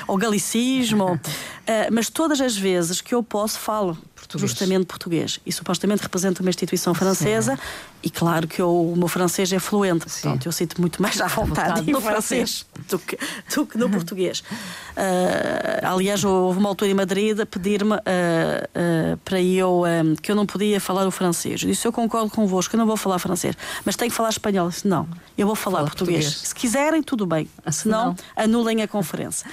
ou 0.08 0.18
galicismo, 0.18 1.20
mas 1.92 2.10
todas 2.10 2.42
as 2.42 2.56
vezes 2.58 3.02
que 3.02 3.16
eu 3.16 3.24
posso, 3.24 3.60
falo 3.60 3.98
português. 4.16 4.50
justamente 4.50 4.86
português. 4.86 5.40
E 5.46 5.52
supostamente 5.52 6.02
representa 6.02 6.42
uma 6.42 6.50
instituição 6.50 6.94
francesa. 6.94 7.56
Sim. 7.56 7.62
E 8.04 8.10
claro 8.10 8.48
que 8.48 8.62
eu, 8.62 8.70
o 8.70 8.98
meu 8.98 9.08
francês 9.08 9.52
é 9.54 9.60
fluente, 9.60 10.10
Sim. 10.10 10.24
portanto 10.24 10.46
eu 10.46 10.52
sinto 10.52 10.82
muito 10.82 11.02
mais 11.02 11.22
à 11.22 11.28
vontade 11.28 11.90
no 11.90 12.02
francês 12.02 12.66
do 12.90 13.00
que, 13.00 13.18
do 13.56 13.66
que 13.66 13.78
no 13.78 13.90
português. 13.90 14.42
Uh, 14.42 15.88
aliás, 15.88 16.22
houve 16.24 16.60
uma 16.60 16.68
altura 16.68 16.92
em 16.92 16.94
Madrid 16.94 17.40
a 17.40 17.46
pedir-me 17.46 17.94
uh, 17.94 17.98
uh, 17.98 19.18
para 19.24 19.42
eu 19.42 19.84
um, 19.84 20.16
que 20.16 20.30
eu 20.30 20.36
não 20.36 20.46
podia 20.46 20.82
falar 20.82 21.08
o 21.08 21.12
francês. 21.12 21.62
Eu 21.62 21.70
disse: 21.70 21.88
Eu 21.88 21.94
concordo 21.94 22.30
convosco, 22.30 22.76
eu 22.76 22.78
não 22.78 22.86
vou 22.86 22.98
falar 22.98 23.20
francês, 23.20 23.56
mas 23.86 23.96
tenho 23.96 24.12
que 24.12 24.18
falar 24.18 24.30
espanhol. 24.30 24.66
Eu 24.66 24.72
disse, 24.72 24.88
não, 24.88 25.08
eu 25.38 25.48
vou 25.48 25.56
falar 25.56 25.80
português. 25.80 26.26
português. 26.26 26.48
Se 26.50 26.56
quiserem, 26.56 27.02
tudo 27.02 27.26
bem. 27.26 27.50
Se 27.72 27.88
não, 27.88 28.16
anulem 28.36 28.82
a 28.82 28.88
conferência. 28.88 29.50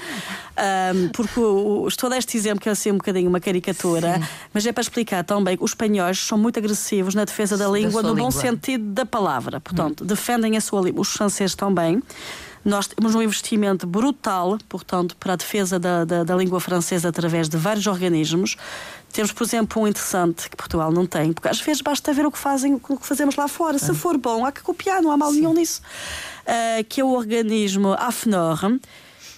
porque 1.12 1.38
o, 1.38 1.86
estou 1.86 2.08
a 2.08 2.10
dar 2.10 2.18
este 2.18 2.36
exemplo 2.36 2.60
que 2.60 2.68
é 2.68 2.72
assim 2.72 2.90
um 2.90 2.96
bocadinho 2.98 3.28
uma 3.28 3.40
caricatura, 3.40 4.14
Sim. 4.14 4.24
mas 4.52 4.66
é 4.66 4.72
para 4.72 4.82
explicar 4.82 5.22
também 5.22 5.56
que 5.56 5.62
os 5.62 5.70
espanhóis 5.70 6.18
são 6.18 6.36
muito 6.36 6.58
agressivos 6.58 7.14
na 7.14 7.24
defesa 7.24 7.56
da 7.56 7.68
língua, 7.68 8.02
da 8.02 8.08
no 8.08 8.14
língua. 8.14 8.30
bom 8.30 8.39
sentido 8.40 8.84
da 8.92 9.06
palavra. 9.06 9.60
Portanto, 9.60 10.02
hum. 10.02 10.06
defendem 10.06 10.56
a 10.56 10.60
sua 10.60 10.80
língua. 10.80 11.00
Os 11.02 11.12
franceses 11.12 11.54
também. 11.54 12.02
Nós 12.62 12.86
temos 12.86 13.14
um 13.14 13.22
investimento 13.22 13.86
brutal, 13.86 14.58
portanto, 14.68 15.16
para 15.16 15.32
a 15.32 15.36
defesa 15.36 15.78
da, 15.78 16.04
da, 16.04 16.24
da, 16.24 16.36
língua 16.36 16.60
francesa 16.60 17.08
através 17.08 17.48
de 17.48 17.56
vários 17.56 17.86
organismos. 17.86 18.56
Temos, 19.10 19.32
por 19.32 19.44
exemplo, 19.44 19.82
um 19.82 19.88
interessante 19.88 20.50
que 20.50 20.56
Portugal 20.56 20.92
não 20.92 21.06
tem, 21.06 21.32
porque 21.32 21.48
às 21.48 21.58
vezes 21.58 21.80
basta 21.80 22.12
ver 22.12 22.26
o 22.26 22.30
que, 22.30 22.38
fazem, 22.38 22.74
o 22.74 22.78
que 22.98 23.06
fazemos 23.06 23.34
lá 23.36 23.48
fora. 23.48 23.78
Se 23.78 23.94
for 23.94 24.18
bom, 24.18 24.44
há 24.44 24.52
que 24.52 24.60
copiar, 24.60 25.00
não 25.00 25.10
há 25.10 25.16
mal 25.16 25.30
Sim. 25.30 25.40
nenhum 25.40 25.54
nisso. 25.54 25.80
Uh, 26.42 26.84
que 26.86 27.00
é 27.00 27.04
o 27.04 27.08
organismo 27.08 27.94
AFNOR 27.94 28.78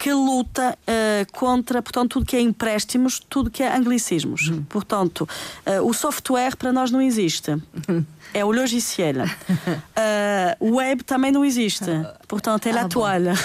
que 0.02 0.12
luta 0.12 0.76
uh, 0.76 1.32
contra, 1.32 1.80
portanto, 1.80 2.14
tudo 2.14 2.26
que 2.26 2.34
é 2.34 2.40
empréstimos, 2.40 3.20
tudo 3.20 3.48
que 3.48 3.62
é 3.62 3.72
anglicismos. 3.72 4.48
Uhum. 4.48 4.64
Portanto, 4.64 5.28
uh, 5.64 5.88
o 5.88 5.94
software 5.94 6.56
para 6.56 6.72
nós 6.72 6.90
não 6.90 7.00
existe. 7.00 7.56
É 8.34 8.42
o 8.42 8.50
logiciel. 8.50 9.26
Uh, 9.26 10.74
web 10.76 11.04
também 11.04 11.30
não 11.30 11.44
existe. 11.44 11.84
Portanto, 12.26 12.66
é 12.66 12.70
ah, 12.70 12.80
a 12.80 12.88
toalha. 12.88 13.34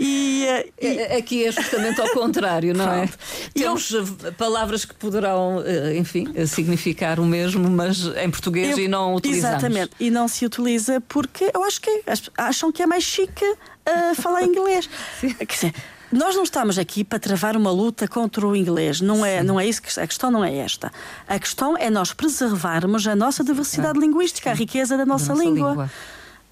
E, 0.00 0.44
e, 0.80 1.00
Aqui 1.16 1.44
é 1.44 1.52
justamente 1.52 2.00
ao 2.00 2.08
contrário, 2.08 2.74
não 2.74 2.92
é? 2.92 3.08
Temos 3.54 3.92
eu, 3.92 4.04
palavras 4.36 4.84
que 4.84 4.92
poderão, 4.94 5.62
enfim, 5.96 6.26
significar 6.44 7.20
o 7.20 7.24
mesmo, 7.24 7.70
mas 7.70 8.04
em 8.16 8.28
português 8.28 8.76
eu, 8.76 8.84
e 8.84 8.88
não 8.88 9.14
utilizamos. 9.14 9.58
Exatamente, 9.58 9.92
e 10.00 10.10
não 10.10 10.26
se 10.26 10.44
utiliza 10.44 11.00
porque 11.02 11.52
eu 11.54 11.62
acho 11.62 11.80
que 11.80 12.02
acham 12.36 12.72
que 12.72 12.82
é 12.82 12.86
mais 12.86 13.04
chique 13.04 13.46
a 13.86 14.14
falar 14.14 14.42
inglês. 14.42 14.88
Quer 15.20 15.46
dizer, 15.46 15.74
nós 16.12 16.36
não 16.36 16.44
estamos 16.44 16.78
aqui 16.78 17.02
para 17.02 17.18
travar 17.18 17.56
uma 17.56 17.70
luta 17.70 18.06
contra 18.06 18.46
o 18.46 18.54
inglês. 18.54 19.00
Não 19.00 19.24
é, 19.24 19.42
não 19.42 19.58
é 19.58 19.66
isso 19.66 19.82
que 19.82 19.98
a 19.98 20.06
questão 20.06 20.30
não 20.30 20.44
é 20.44 20.56
esta. 20.58 20.92
A 21.26 21.38
questão 21.38 21.76
é 21.76 21.90
nós 21.90 22.12
preservarmos 22.12 23.06
a 23.06 23.16
nossa 23.16 23.42
diversidade 23.42 23.98
linguística, 23.98 24.50
a 24.50 24.54
riqueza 24.54 24.96
da 24.96 25.04
nossa, 25.04 25.28
da 25.28 25.34
nossa 25.34 25.44
língua. 25.44 25.70
língua. 25.70 25.90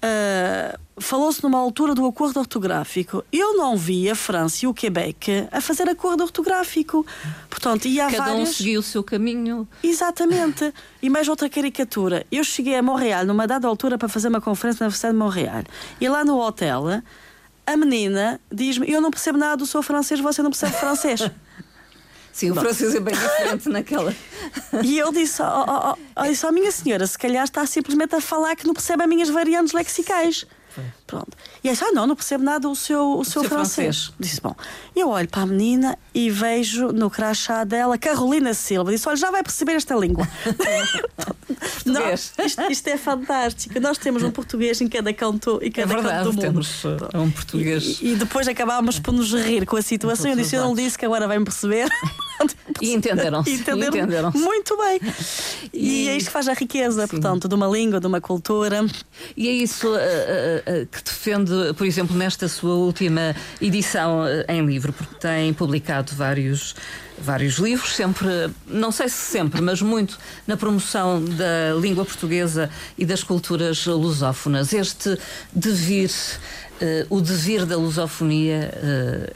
Uh, 0.03 0.83
Falou-se 0.97 1.41
numa 1.41 1.57
altura 1.57 1.95
do 1.95 2.05
acordo 2.05 2.39
ortográfico. 2.39 3.23
Eu 3.31 3.57
não 3.57 3.75
vi 3.75 4.07
a 4.09 4.15
França 4.15 4.63
e 4.63 4.67
o 4.67 4.73
Quebec 4.73 5.47
a 5.51 5.59
fazer 5.59 5.89
acordo 5.89 6.21
ortográfico. 6.21 7.03
Portanto, 7.49 7.87
e 7.87 7.99
há 7.99 8.11
Cada 8.11 8.25
várias... 8.25 8.49
um 8.49 8.53
seguiu 8.53 8.79
o 8.79 8.83
seu 8.83 9.03
caminho. 9.03 9.67
Exatamente. 9.81 10.71
e 11.01 11.09
mais 11.09 11.27
outra 11.27 11.49
caricatura. 11.49 12.25
Eu 12.31 12.43
cheguei 12.43 12.75
a 12.75 12.83
Montreal 12.83 13.25
numa 13.25 13.47
dada 13.47 13.67
altura 13.67 13.97
para 13.97 14.07
fazer 14.07 14.27
uma 14.27 14.39
conferência 14.39 14.83
na 14.83 14.87
Universidade 14.87 15.13
de 15.13 15.19
Montreal. 15.19 15.63
E 15.99 16.07
lá 16.07 16.23
no 16.23 16.39
hotel, 16.39 17.01
a 17.65 17.77
menina 17.77 18.39
diz-me: 18.51 18.89
Eu 18.91 19.01
não 19.01 19.11
percebo 19.11 19.37
nada 19.37 19.57
do 19.57 19.65
seu 19.65 19.81
francês, 19.81 20.19
você 20.19 20.41
não 20.41 20.49
percebe 20.49 20.73
francês. 20.73 21.21
Sim, 22.33 22.49
o 22.49 22.55
francês 22.55 22.95
é 22.95 22.99
bem 22.99 23.13
diferente 23.13 23.69
naquela. 23.69 24.13
E 24.83 24.97
eu 24.97 25.11
disse, 25.11 25.39
oh, 25.43 25.45
oh, 25.45 25.97
oh, 26.15 26.23
disse, 26.23 26.43
oh, 26.47 26.51
minha 26.51 26.71
senhora, 26.71 27.05
se 27.05 27.15
calhar 27.15 27.43
está 27.43 27.63
simplesmente 27.67 28.15
a 28.15 28.21
falar 28.21 28.55
que 28.55 28.65
não 28.65 28.73
percebe 28.73 29.03
as 29.03 29.09
minhas 29.09 29.29
variantes 29.29 29.71
lexicais. 29.71 30.43
Pronto. 31.13 31.37
E 31.63 31.69
aí, 31.69 31.77
ah, 31.79 31.91
não, 31.91 32.07
não 32.07 32.15
percebo 32.15 32.43
nada 32.43 32.67
o 32.67 32.75
seu, 32.75 33.19
o 33.19 33.23
seu, 33.23 33.41
seu 33.41 33.49
francês. 33.49 34.05
francês. 34.05 34.13
Disse, 34.19 34.41
bom, 34.41 34.55
eu 34.95 35.09
olho 35.09 35.27
para 35.27 35.43
a 35.43 35.45
menina 35.45 35.97
e 36.13 36.29
vejo 36.31 36.87
no 36.87 37.07
crachá 37.09 37.63
dela 37.63 37.97
Carolina 37.99 38.53
Silva. 38.55 38.91
Disse, 38.91 39.07
olha, 39.07 39.17
já 39.17 39.29
vai 39.29 39.43
perceber 39.43 39.73
esta 39.73 39.95
língua. 39.95 40.27
não, 41.85 42.11
isto, 42.11 42.61
isto, 42.69 42.87
é 42.87 42.97
fantástico. 42.97 43.79
Nós 43.79 43.99
temos 43.99 44.23
um 44.23 44.31
português 44.31 44.81
em 44.81 44.87
cada 44.87 45.13
canto 45.13 45.59
e 45.61 45.69
cada 45.69 45.91
é 45.91 45.95
verdade, 45.95 46.17
canto 46.17 46.23
do 46.23 46.33
mundo. 46.33 46.41
Temos 46.41 46.83
uh, 46.83 47.17
um 47.19 47.29
português. 47.29 47.99
E, 48.01 48.13
e, 48.13 48.15
depois 48.15 48.47
acabámos 48.47 48.99
por 48.99 49.13
nos 49.13 49.31
rir 49.33 49.67
com 49.67 49.77
a 49.77 49.81
situação. 49.81 50.31
Eu 50.31 50.37
disse, 50.37 50.55
eu 50.55 50.63
não 50.63 50.73
disse 50.73 50.97
que 50.97 51.05
agora 51.05 51.27
vai-me 51.27 51.45
perceber. 51.45 51.87
E 52.81 52.93
entenderam, 52.93 53.41
entenderam, 53.41 53.87
entenderam 53.87 54.31
muito 54.33 54.75
bem. 54.77 54.99
E, 55.71 56.05
e, 56.05 56.09
é 56.09 56.17
isto 56.17 56.27
que 56.27 56.33
faz 56.33 56.47
a 56.47 56.53
riqueza, 56.53 57.01
Sim. 57.01 57.07
portanto, 57.07 57.47
de 57.47 57.55
uma 57.55 57.67
língua, 57.67 57.99
de 57.99 58.05
uma 58.05 58.21
cultura. 58.21 58.85
E 59.35 59.47
é 59.47 59.51
isso 59.51 59.87
uh, 59.87 59.95
uh, 59.95 60.83
uh, 60.83 60.87
que 60.87 61.02
defende, 61.03 61.73
por 61.77 61.85
exemplo, 61.85 62.15
nesta 62.15 62.47
sua 62.47 62.75
última 62.75 63.35
edição 63.61 64.23
em 64.47 64.65
livro, 64.65 64.93
porque 64.93 65.15
tem 65.15 65.53
publicado 65.53 66.13
vários 66.15 66.75
vários 67.17 67.55
livros, 67.55 67.95
sempre, 67.95 68.27
não 68.67 68.91
sei 68.91 69.07
se 69.07 69.15
sempre, 69.15 69.61
mas 69.61 69.81
muito 69.81 70.17
na 70.47 70.57
promoção 70.57 71.23
da 71.23 71.79
língua 71.79 72.03
portuguesa 72.03 72.69
e 72.97 73.05
das 73.05 73.23
culturas 73.23 73.85
lusófonas. 73.85 74.73
Este 74.73 75.17
devir 75.53 76.09
o 77.09 77.21
devir 77.21 77.65
da 77.65 77.77
lusofonia, 77.77 78.71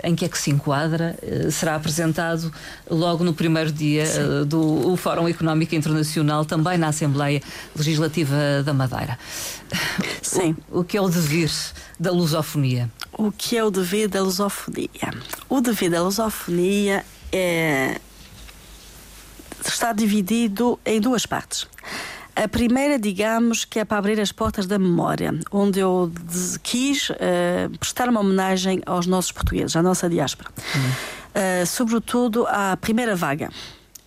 em 0.03 0.15
que 0.15 0.25
é 0.25 0.27
que 0.27 0.37
se 0.37 0.51
enquadra, 0.51 1.17
será 1.51 1.75
apresentado 1.75 2.51
logo 2.89 3.23
no 3.23 3.33
primeiro 3.33 3.71
dia 3.71 4.05
do 4.45 4.95
Fórum 4.97 5.27
Económico 5.27 5.75
Internacional, 5.75 6.45
também 6.45 6.77
na 6.77 6.87
Assembleia 6.89 7.41
Legislativa 7.75 8.35
da 8.65 8.73
Madeira. 8.73 9.17
Sim. 10.21 10.55
O, 10.69 10.79
o 10.79 10.83
que 10.83 10.97
é 10.97 11.01
o 11.01 11.09
devir 11.09 11.51
da 11.99 12.11
lusofonia? 12.11 12.89
O 13.13 13.31
que 13.31 13.57
é 13.57 13.63
o 13.63 13.71
dever 13.71 14.07
da 14.07 14.21
lusofonia? 14.21 14.89
O 15.49 15.61
dever 15.61 15.89
da 15.89 16.03
lusofonia 16.03 17.03
é... 17.31 17.99
está 19.65 19.91
dividido 19.91 20.79
em 20.85 21.01
duas 21.01 21.25
partes. 21.25 21.67
A 22.37 22.47
primeira, 22.47 22.99
digamos, 22.99 23.65
que 23.65 23.79
é 23.79 23.85
para 23.85 23.97
abrir 23.97 24.21
as 24.21 24.31
portas 24.31 24.67
da 24.67 24.77
memória, 24.77 25.33
onde 25.51 25.79
eu 25.79 26.11
quis 26.61 27.09
uh, 27.09 27.15
prestar 27.79 28.07
uma 28.09 28.19
homenagem 28.19 28.79
aos 28.85 29.07
nossos 29.07 29.31
portugueses, 29.31 29.75
à 29.75 29.81
nossa 29.81 30.07
diáspora. 30.07 30.51
Uh, 30.51 31.65
sobretudo 31.65 32.45
à 32.47 32.77
primeira 32.77 33.15
vaga, 33.15 33.49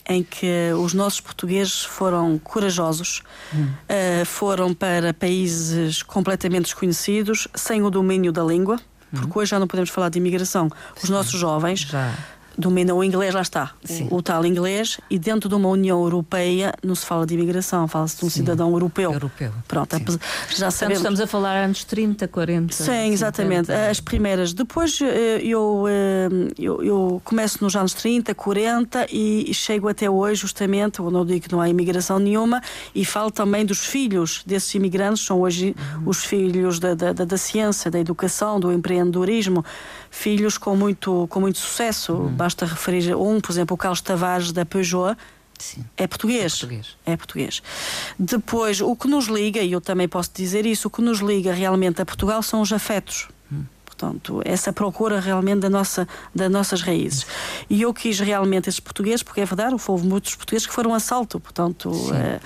em 0.06 0.22
que 0.22 0.72
os 0.78 0.94
nossos 0.94 1.20
portugueses 1.20 1.82
foram 1.82 2.38
corajosos, 2.38 3.20
uh, 3.52 4.24
foram 4.24 4.72
para 4.72 5.12
países 5.12 6.00
completamente 6.00 6.66
desconhecidos, 6.66 7.48
sem 7.52 7.82
o 7.82 7.90
domínio 7.90 8.30
da 8.30 8.44
língua, 8.44 8.78
porque 9.10 9.40
hoje 9.40 9.50
já 9.50 9.58
não 9.58 9.66
podemos 9.66 9.90
falar 9.90 10.08
de 10.08 10.18
imigração. 10.18 10.70
Os 10.94 11.08
Sim. 11.08 11.12
nossos 11.12 11.32
jovens 11.32 11.80
já 11.80 12.14
dominam 12.56 12.98
o 12.98 13.04
inglês, 13.04 13.34
lá 13.34 13.42
está, 13.42 13.72
o, 14.10 14.16
o, 14.16 14.22
tal 14.22 14.44
inglês, 14.44 14.98
e 15.08 15.18
dentro 15.18 15.48
de 15.48 15.54
uma 15.54 15.68
União 15.68 16.02
Europeia 16.02 16.74
não 16.82 16.94
se 16.94 17.06
fala 17.06 17.26
de 17.26 17.34
imigração, 17.34 17.86
fala-se 17.86 18.18
de 18.18 18.24
um 18.24 18.30
Sim. 18.30 18.40
cidadão 18.40 18.70
europeu. 18.72 19.12
Europeu. 19.12 19.52
Pronto, 19.68 19.96
Sim. 19.96 20.18
já 20.56 20.70
sabemos. 20.70 20.98
estamos 20.98 21.20
a 21.20 21.26
falar 21.26 21.56
anos 21.56 21.84
30, 21.84 22.28
40. 22.28 22.74
Sim, 22.74 23.12
exatamente. 23.12 23.66
50. 23.66 23.90
As 23.90 24.00
primeiras. 24.00 24.52
Depois 24.52 25.00
eh, 25.00 25.40
eu, 25.42 25.84
eh, 25.88 26.28
eu, 26.58 26.82
eu, 26.82 27.22
começo 27.24 27.62
nos 27.62 27.76
anos 27.76 27.94
30, 27.94 28.34
40 28.34 29.06
e 29.10 29.52
chego 29.54 29.88
até 29.88 30.10
hoje, 30.10 30.40
justamente, 30.42 31.00
onde 31.00 31.16
eu 31.16 31.24
digo 31.24 31.40
que 31.48 31.52
não 31.52 31.60
há 31.60 31.68
imigração 31.68 32.18
nenhuma, 32.18 32.60
e 32.94 33.04
falo 33.04 33.30
também 33.30 33.64
dos 33.64 33.84
filhos 33.84 34.42
desses 34.44 34.74
imigrantes, 34.74 35.24
são 35.24 35.40
hoje 35.40 35.74
uhum. 35.96 36.02
os 36.06 36.24
filhos 36.24 36.78
da, 36.78 36.94
da, 36.94 37.12
da, 37.12 37.36
ciência, 37.36 37.90
da 37.90 37.98
educação, 37.98 38.58
do 38.58 38.72
empreendedorismo, 38.72 39.64
filhos 40.10 40.58
com 40.58 40.74
muito, 40.74 41.26
com 41.28 41.40
muito 41.40 41.58
sucesso. 41.58 42.14
Uhum 42.14 42.39
basta 42.40 42.64
referir 42.64 43.14
um, 43.14 43.38
por 43.38 43.52
exemplo, 43.52 43.74
o 43.74 43.76
Carlos 43.76 44.00
Tavares 44.00 44.50
da 44.50 44.64
Peugeot. 44.64 45.14
Sim. 45.58 45.84
É 45.94 46.06
português. 46.06 46.40
é 46.40 46.48
português. 46.48 46.96
É 47.04 47.16
português. 47.16 47.62
Depois, 48.18 48.80
o 48.80 48.96
que 48.96 49.06
nos 49.06 49.26
liga, 49.26 49.60
e 49.60 49.72
eu 49.72 49.80
também 49.80 50.08
posso 50.08 50.30
dizer 50.34 50.64
isso, 50.64 50.88
o 50.88 50.90
que 50.90 51.02
nos 51.02 51.18
liga 51.18 51.52
realmente 51.52 52.00
a 52.00 52.06
Portugal 52.06 52.42
são 52.42 52.62
os 52.62 52.72
afetos. 52.72 53.28
Portanto, 54.00 54.40
essa 54.46 54.72
procura 54.72 55.20
realmente 55.20 55.60
da 55.60 55.68
nossa, 55.68 56.08
das 56.34 56.50
nossas 56.50 56.80
raízes. 56.80 57.26
E 57.68 57.82
eu 57.82 57.92
quis 57.92 58.18
realmente 58.18 58.66
esses 58.66 58.80
portugueses, 58.80 59.22
porque 59.22 59.42
é 59.42 59.44
verdade, 59.44 59.76
houve 59.86 60.06
muitos 60.06 60.34
portugueses 60.34 60.66
que 60.66 60.72
foram 60.72 60.94
a 60.94 61.00
salto, 61.00 61.38
portanto. 61.38 61.90
Uh, 61.90 62.40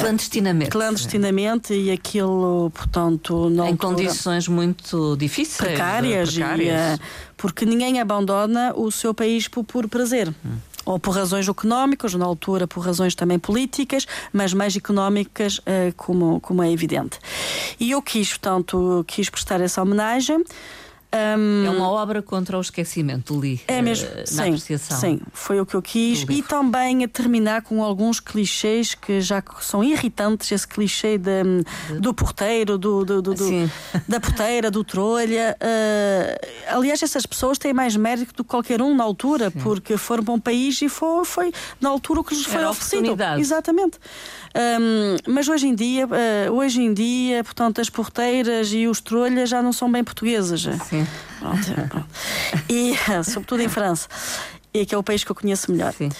clandestinamente. 0.00 0.70
Clandestinamente 0.70 1.72
e 1.72 1.92
aquilo, 1.92 2.72
portanto. 2.74 3.48
Em 3.50 3.60
altura, 3.60 3.76
condições 3.76 4.48
muito 4.48 5.16
difíceis. 5.16 5.58
Precárias. 5.58 6.32
precárias. 6.32 6.98
E, 6.98 7.02
uh, 7.02 7.06
porque 7.36 7.64
ninguém 7.64 8.00
abandona 8.00 8.72
o 8.74 8.90
seu 8.90 9.14
país 9.14 9.46
por, 9.46 9.62
por 9.62 9.88
prazer. 9.88 10.34
Hum 10.44 10.69
ou 10.84 10.98
por 10.98 11.14
razões 11.14 11.48
económicas, 11.48 12.14
na 12.14 12.24
altura 12.24 12.66
por 12.66 12.80
razões 12.80 13.14
também 13.14 13.38
políticas, 13.38 14.06
mas 14.32 14.52
mais 14.52 14.76
económicas, 14.76 15.60
como, 15.96 16.40
como 16.40 16.62
é 16.62 16.72
evidente. 16.72 17.18
E 17.78 17.90
eu 17.90 18.00
quis, 18.00 18.30
portanto, 18.30 19.04
quis 19.06 19.28
prestar 19.28 19.60
essa 19.60 19.82
homenagem. 19.82 20.42
Um, 21.12 21.66
é 21.66 21.70
uma 21.70 21.90
obra 21.90 22.22
contra 22.22 22.56
o 22.56 22.60
esquecimento, 22.60 23.38
li. 23.38 23.60
É 23.66 23.82
mesmo, 23.82 24.06
uh, 24.08 24.24
sim, 24.24 24.42
apreciação. 24.42 25.00
sim, 25.00 25.20
foi 25.32 25.60
o 25.60 25.66
que 25.66 25.74
eu 25.74 25.82
quis. 25.82 26.24
E 26.28 26.40
também 26.40 27.02
a 27.02 27.08
terminar 27.08 27.62
com 27.62 27.82
alguns 27.82 28.20
clichês 28.20 28.94
que 28.94 29.20
já 29.20 29.42
são 29.60 29.82
irritantes, 29.82 30.52
esse 30.52 30.68
clichê 30.68 31.18
de, 31.18 31.42
do 31.98 32.14
porteiro, 32.14 32.78
do, 32.78 33.04
do, 33.04 33.20
do, 33.20 33.34
do 33.34 33.70
da 34.06 34.20
porteira, 34.20 34.70
do 34.70 34.84
trolha. 34.84 35.56
Uh, 35.60 36.76
aliás, 36.76 37.02
essas 37.02 37.26
pessoas 37.26 37.58
têm 37.58 37.72
mais 37.72 37.96
mérito 37.96 38.32
do 38.36 38.44
que 38.44 38.50
qualquer 38.50 38.80
um 38.80 38.94
na 38.94 39.02
altura, 39.02 39.50
sim. 39.50 39.58
porque 39.58 39.96
foram 39.96 40.22
para 40.22 40.34
um 40.34 40.40
país 40.40 40.80
e 40.80 40.88
foi, 40.88 41.24
foi 41.24 41.52
na 41.80 41.88
altura 41.88 42.20
o 42.20 42.24
que 42.24 42.34
lhes 42.34 42.44
foi 42.44 42.60
Era 42.60 42.70
oferecido. 42.70 43.16
Exatamente. 43.40 43.98
Um, 44.54 45.32
mas 45.32 45.48
hoje 45.48 45.66
em 45.66 45.74
dia, 45.74 46.06
uh, 46.06 46.52
hoje 46.52 46.80
em 46.80 46.92
dia, 46.94 47.42
portanto, 47.42 47.80
as 47.80 47.90
porteiras 47.90 48.72
e 48.72 48.86
os 48.86 49.00
trolhas 49.00 49.48
já 49.48 49.60
não 49.60 49.72
são 49.72 49.90
bem 49.90 50.04
portuguesas. 50.04 50.62
Sim. 50.88 50.99
Pronto, 51.38 51.88
pronto. 51.88 52.06
E, 52.68 52.94
sobretudo 53.24 53.62
em 53.62 53.68
França, 53.68 54.08
e 54.72 54.86
que 54.86 54.94
é 54.94 54.98
o 54.98 55.02
país 55.02 55.24
que 55.24 55.30
eu 55.30 55.36
conheço 55.36 55.70
melhor. 55.70 55.92
Sim. 55.92 56.10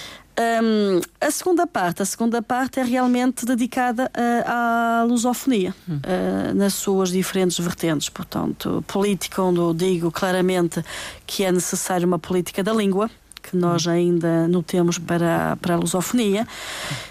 Um, 0.41 1.01
a 1.21 1.31
segunda 1.31 1.67
parte, 1.67 2.01
a 2.01 2.05
segunda 2.05 2.41
parte 2.41 2.81
é 2.81 2.83
realmente 2.83 3.45
dedicada 3.45 4.05
uh, 4.07 4.49
à 4.49 5.05
lusofonia, 5.07 5.75
hum. 5.87 5.97
uh, 5.97 6.55
nas 6.55 6.73
suas 6.75 7.11
diferentes 7.11 7.59
vertentes. 7.59 8.09
Portanto, 8.09 8.83
política, 8.87 9.43
onde 9.43 9.59
eu 9.59 9.75
digo 9.75 10.11
claramente 10.11 10.83
que 11.27 11.45
é 11.45 11.53
necessária 11.53 12.07
uma 12.07 12.19
política 12.19 12.63
da 12.63 12.73
língua, 12.73 13.11
que 13.43 13.57
nós 13.57 13.87
ainda 13.87 14.47
não 14.49 14.63
temos 14.63 14.99
para, 14.99 15.57
para 15.61 15.75
a 15.75 15.79
lusofonia. 15.79 16.47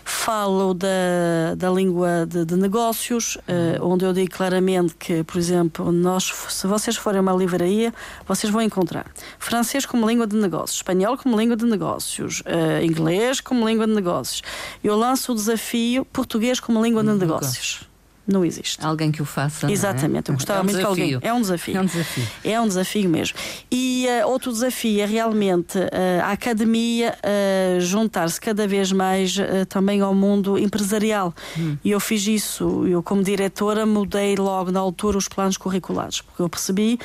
Falo 0.03 0.73
da, 0.73 1.55
da 1.57 1.69
língua 1.69 2.25
de, 2.27 2.45
de 2.45 2.55
negócios, 2.55 3.35
uh, 3.35 3.83
onde 3.83 4.05
eu 4.05 4.13
digo 4.13 4.31
claramente 4.31 4.95
que, 4.95 5.23
por 5.23 5.37
exemplo, 5.37 5.91
nós, 5.91 6.31
se 6.49 6.67
vocês 6.67 6.95
forem 6.95 7.19
a 7.19 7.21
uma 7.21 7.33
livraria, 7.33 7.93
vocês 8.27 8.51
vão 8.51 8.61
encontrar 8.61 9.05
francês 9.37 9.85
como 9.85 10.07
língua 10.07 10.27
de 10.27 10.35
negócios, 10.35 10.77
espanhol 10.77 11.17
como 11.17 11.37
língua 11.37 11.55
de 11.55 11.65
negócios, 11.65 12.41
uh, 12.41 12.83
inglês 12.83 13.41
como 13.41 13.67
língua 13.67 13.87
de 13.87 13.93
negócios. 13.93 14.41
Eu 14.83 14.95
lanço 14.95 15.31
o 15.31 15.35
desafio 15.35 16.05
português 16.05 16.59
como 16.59 16.83
língua 16.83 17.03
de 17.03 17.13
negócios 17.13 17.88
não 18.31 18.45
existe. 18.45 18.83
Alguém 18.85 19.11
que 19.11 19.21
o 19.21 19.25
faça. 19.25 19.67
É? 19.67 19.71
Exatamente, 19.71 20.29
é? 20.29 20.31
eu 20.31 20.35
gostava 20.35 20.59
é 20.59 20.61
um 20.61 20.65
muito 20.65 20.77
desafio. 20.77 20.95
que 20.95 21.13
alguém. 21.13 21.29
É 21.29 21.33
um 21.33 21.41
desafio. 21.41 21.77
É 21.77 21.81
um 21.81 21.85
desafio. 21.85 22.27
É 22.43 22.61
um 22.61 22.67
desafio 22.67 23.09
mesmo. 23.09 23.37
E 23.71 24.07
uh, 24.23 24.27
outro 24.27 24.51
desafio 24.51 25.01
é 25.01 25.05
realmente 25.05 25.77
uh, 25.77 25.89
a 26.23 26.31
academia 26.31 27.15
uh, 27.17 27.81
juntar-se 27.81 28.39
cada 28.39 28.67
vez 28.67 28.91
mais 28.91 29.37
também 29.67 30.01
ao 30.01 30.13
mundo 30.13 30.57
empresarial. 30.57 31.33
Hum. 31.57 31.77
E 31.83 31.91
eu 31.91 31.99
fiz 31.99 32.25
isso, 32.27 32.85
eu 32.87 33.01
como 33.01 33.23
diretora 33.23 33.85
mudei 33.85 34.35
logo 34.35 34.71
na 34.71 34.79
altura 34.79 35.17
os 35.17 35.27
planos 35.27 35.57
curriculares, 35.57 36.21
porque 36.21 36.41
eu 36.41 36.49
percebi 36.49 36.99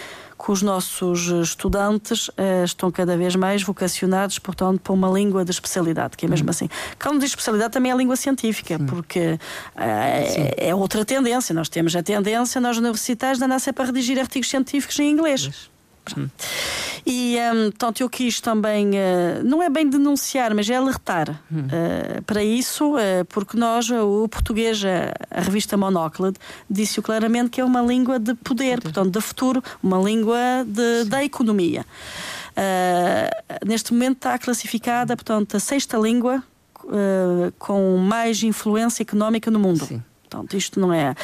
que 0.45 0.53
os 0.53 0.61
nossos 0.61 1.29
estudantes 1.43 2.29
uh, 2.29 2.65
estão 2.65 2.91
cada 2.91 3.17
vez 3.17 3.35
mais 3.35 3.63
vocacionados, 3.63 4.39
portanto, 4.39 4.79
para 4.79 4.93
uma 4.93 5.09
língua 5.09 5.43
de 5.43 5.51
especialidade, 5.51 6.19
que 6.19 6.27
é 6.27 6.29
mesmo 6.29 6.45
uhum. 6.45 6.51
assim. 6.51 6.69
Quando 7.03 7.21
diz 7.21 7.31
especialidade 7.31 7.73
também 7.73 7.91
é 7.91 7.95
a 7.95 7.97
língua 7.97 8.15
científica, 8.15 8.77
Sim. 8.77 8.85
porque 8.85 9.39
uh, 9.41 10.55
é, 10.59 10.75
outra 10.75 11.03
tendência. 11.03 11.55
Nós 11.55 11.71
temos 11.71 11.97
a 11.97 12.03
tendência 12.03 12.61
nas 12.61 12.77
universidades 12.77 13.39
de 13.39 13.45
andar 13.45 13.59
sempre 13.59 13.85
a 13.85 13.87
redigir 13.87 14.19
artigos 14.19 14.51
científicos 14.51 14.99
em 14.99 15.11
inglês. 15.11 15.71
Hum. 16.15 16.29
E, 17.07 17.37
um, 17.53 17.71
portanto, 17.71 18.01
eu 18.01 18.09
quis 18.09 18.41
também, 18.41 18.91
uh, 18.91 19.45
não 19.45 19.63
é 19.63 19.69
bem 19.69 19.89
denunciar, 19.89 20.55
mas 20.55 20.69
é 20.71 20.77
alertar 20.77 21.31
uh, 21.31 22.23
para 22.23 22.43
isso, 22.43 22.97
uh, 22.97 23.25
porque 23.29 23.59
nós, 23.59 23.91
o 23.91 24.27
português, 24.29 24.83
a, 24.85 25.41
revista 25.41 25.77
Monócle, 25.77 26.33
disse 26.69 27.03
claramente 27.03 27.51
que 27.51 27.61
é 27.61 27.65
uma 27.65 27.83
língua 27.83 28.19
de 28.19 28.35
poder, 28.35 28.81
portanto, 28.81 29.11
de 29.11 29.21
futuro, 29.21 29.63
uma 29.83 29.99
língua 29.99 30.39
de, 30.67 31.05
da 31.05 31.23
economia. 31.23 31.85
neste 33.67 33.93
momento 33.93 34.17
está 34.17 34.39
classificada, 34.39 35.15
portanto, 35.15 35.57
a 35.57 35.61
sexta 35.61 35.99
língua 35.99 36.43
com 37.59 37.97
mais 37.97 38.43
influência 38.43 39.03
económica 39.03 39.51
no 39.51 39.59
mundo. 39.59 39.85
Sim. 39.85 40.03
Portanto, 40.35 40.57
isto 40.57 40.81
não 40.81 40.93
é. 40.93 41.15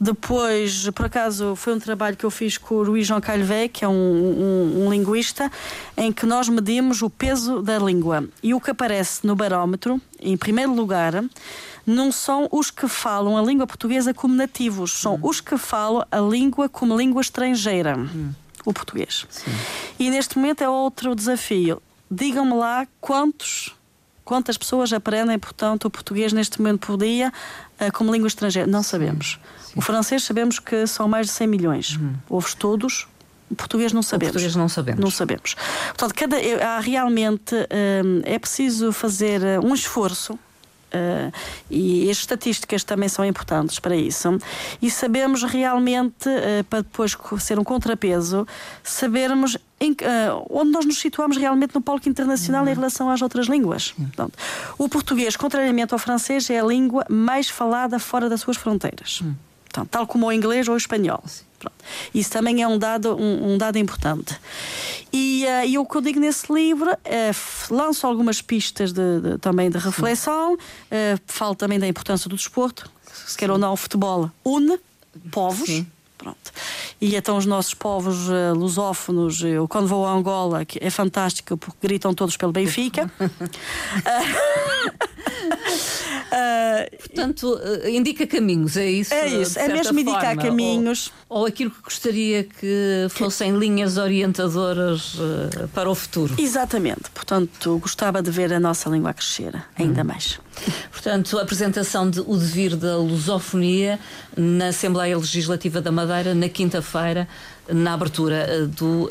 Depois, 0.00 0.88
por 0.90 1.06
acaso, 1.06 1.54
foi 1.54 1.74
um 1.74 1.78
trabalho 1.78 2.16
que 2.16 2.24
eu 2.24 2.30
fiz 2.30 2.56
com 2.56 2.76
o 2.76 2.82
Luís 2.82 3.06
Jean 3.06 3.20
Calvé, 3.20 3.68
que 3.68 3.84
é 3.84 3.88
um, 3.88 3.92
um, 3.92 4.84
um, 4.84 4.90
linguista, 4.90 5.50
em 5.96 6.12
que 6.12 6.24
nós 6.26 6.48
medimos 6.48 7.02
o 7.02 7.10
peso 7.10 7.62
da 7.62 7.78
língua. 7.78 8.24
E 8.42 8.54
o 8.54 8.60
que 8.60 8.70
aparece 8.70 9.26
no 9.26 9.36
barómetro, 9.36 10.00
em 10.20 10.36
primeiro 10.36 10.74
lugar, 10.74 11.24
não 11.86 12.10
são 12.10 12.48
os 12.50 12.70
que 12.70 12.88
falam 12.88 13.36
a 13.36 13.42
língua 13.42 13.66
portuguesa 13.66 14.14
como 14.14 14.34
nativos, 14.34 14.92
são 14.92 15.14
hum. 15.16 15.20
os 15.22 15.40
que 15.40 15.58
falam 15.58 16.06
a 16.10 16.18
língua 16.18 16.68
como 16.68 16.96
língua 16.96 17.20
estrangeira. 17.20 17.96
Hum. 17.96 18.32
O 18.64 18.72
português. 18.72 19.26
Sim. 19.28 19.50
E 19.98 20.08
neste 20.08 20.38
momento 20.38 20.62
é 20.64 20.68
outro 20.68 21.14
desafio. 21.14 21.82
Digam-me 22.10 22.54
lá 22.54 22.86
quantos 22.98 23.74
Quantas 24.24 24.56
pessoas 24.56 24.92
aprendem, 24.92 25.38
portanto, 25.38 25.84
o 25.84 25.90
português 25.90 26.32
neste 26.32 26.58
momento 26.58 26.86
por 26.86 26.96
dia 26.96 27.32
uh, 27.80 27.92
como 27.92 28.12
língua 28.12 28.28
estrangeira? 28.28 28.70
Não 28.70 28.82
sabemos. 28.82 29.38
Sim. 29.60 29.72
O 29.76 29.80
francês 29.82 30.24
sabemos 30.24 30.58
que 30.58 30.86
são 30.86 31.06
mais 31.06 31.26
de 31.26 31.32
100 31.32 31.46
milhões. 31.46 31.96
Uhum. 31.96 32.14
Houve 32.28 32.48
estudos. 32.48 33.06
O 33.50 33.54
português 33.54 33.92
não 33.92 34.02
sabemos. 34.02 34.30
O 34.30 34.32
português 34.32 34.56
não 34.56 34.68
sabemos. 34.68 35.00
Não 35.00 35.10
sabemos. 35.10 35.54
Portanto, 35.88 36.14
cada, 36.14 36.36
há 36.66 36.80
realmente 36.80 37.54
um, 37.54 38.22
é 38.24 38.38
preciso 38.38 38.90
fazer 38.92 39.42
um 39.62 39.74
esforço 39.74 40.38
uh, 40.94 41.32
e 41.70 42.08
as 42.10 42.18
estatísticas 42.18 42.84
também 42.84 43.08
são 43.08 43.24
importantes 43.24 43.78
para 43.78 43.96
isso. 43.96 44.38
E 44.80 44.90
sabemos 44.90 45.42
realmente, 45.42 46.28
uh, 46.28 46.64
para 46.70 46.82
depois 46.82 47.16
ser 47.40 47.58
um 47.58 47.64
contrapeso, 47.64 48.46
sabermos 48.82 49.58
em, 49.80 49.92
uh, 49.92 50.46
onde 50.48 50.70
nós 50.70 50.84
nos 50.84 50.98
situamos 50.98 51.36
realmente 51.36 51.74
no 51.74 51.80
palco 51.80 52.08
internacional 52.08 52.64
uhum. 52.64 52.70
em 52.70 52.74
relação 52.74 53.10
às 53.10 53.20
outras 53.20 53.46
línguas. 53.46 53.94
Uhum. 53.98 54.06
Portanto, 54.06 54.38
o 54.78 54.88
português, 54.88 55.36
contrariamente 55.36 55.92
ao 55.92 55.98
francês, 55.98 56.48
é 56.48 56.60
a 56.60 56.64
língua 56.64 57.04
mais 57.08 57.48
falada 57.48 57.98
fora 57.98 58.28
das 58.28 58.40
suas 58.40 58.56
fronteiras. 58.56 59.20
Uhum. 59.20 59.34
Portanto, 59.64 59.88
tal 59.90 60.06
como 60.06 60.26
o 60.26 60.32
inglês 60.32 60.68
ou 60.68 60.74
o 60.74 60.76
espanhol. 60.76 61.22
Pronto. 61.64 61.84
Isso 62.14 62.30
também 62.30 62.62
é 62.62 62.68
um 62.68 62.78
dado, 62.78 63.16
um, 63.16 63.54
um 63.54 63.58
dado 63.58 63.78
importante. 63.78 64.38
E, 65.12 65.44
uh, 65.46 65.66
e, 65.66 65.78
o 65.78 65.86
que 65.86 65.96
eu 65.96 66.00
digo 66.00 66.20
nesse 66.20 66.52
livro, 66.52 66.90
uh, 66.90 67.74
lanço 67.74 68.06
algumas 68.06 68.42
pistas 68.42 68.92
de, 68.92 69.20
de, 69.20 69.38
também 69.38 69.70
de 69.70 69.78
reflexão, 69.78 70.54
uh, 70.54 70.58
falo 71.26 71.54
também 71.54 71.78
da 71.78 71.86
importância 71.86 72.28
do 72.28 72.36
desporto, 72.36 72.90
se 73.26 73.36
quer 73.36 73.50
ou 73.50 73.56
não, 73.56 73.72
o 73.72 73.76
futebol 73.76 74.30
une 74.44 74.78
povos. 75.30 75.66
Sim. 75.66 75.86
Pronto. 76.18 76.52
E 77.00 77.16
então 77.16 77.36
os 77.36 77.44
nossos 77.44 77.74
povos 77.74 78.28
uh, 78.28 78.54
lusófonos, 78.54 79.42
eu 79.42 79.68
quando 79.68 79.86
vou 79.86 80.06
a 80.06 80.12
Angola, 80.12 80.64
que 80.64 80.78
é 80.82 80.88
fantástico 80.88 81.56
porque 81.56 81.76
gritam 81.82 82.14
todos 82.14 82.36
pelo 82.36 82.52
Benfica. 82.52 83.10
Uh, 86.34 86.96
Portanto, 86.96 87.54
uh, 87.54 87.88
indica 87.88 88.26
caminhos, 88.26 88.76
é 88.76 88.90
isso? 88.90 89.14
É 89.14 89.28
isso, 89.28 89.58
é 89.58 89.68
mesmo 89.68 89.98
indicar 89.98 90.36
caminhos. 90.36 91.12
Ou, 91.28 91.40
ou, 91.40 91.46
aquilo 91.46 91.70
que 91.70 91.80
gostaria 91.82 92.42
que 92.42 93.06
fossem 93.10 93.56
linhas 93.56 93.96
orientadoras 93.96 95.14
uh, 95.14 95.68
para 95.72 95.88
o 95.88 95.94
futuro. 95.94 96.34
Exatamente, 96.36 97.08
portanto, 97.14 97.78
gostava 97.78 98.20
de 98.20 98.30
ver 98.30 98.52
a 98.52 98.58
nossa 98.58 98.90
língua 98.90 99.14
crescer 99.14 99.54
ainda 99.78 100.02
hum. 100.02 100.06
mais. 100.06 100.40
Portanto, 100.90 101.38
a 101.38 101.42
apresentação 101.42 102.10
de 102.10 102.20
O 102.20 102.36
Devir 102.36 102.76
da 102.76 102.96
Lusofonia 102.96 104.00
na 104.36 104.68
Assembleia 104.68 105.16
Legislativa 105.16 105.80
da 105.80 105.92
Madeira, 105.92 106.34
na 106.34 106.48
quinta-feira, 106.48 107.28
na 107.68 107.94
abertura 107.94 108.66
do 108.66 109.08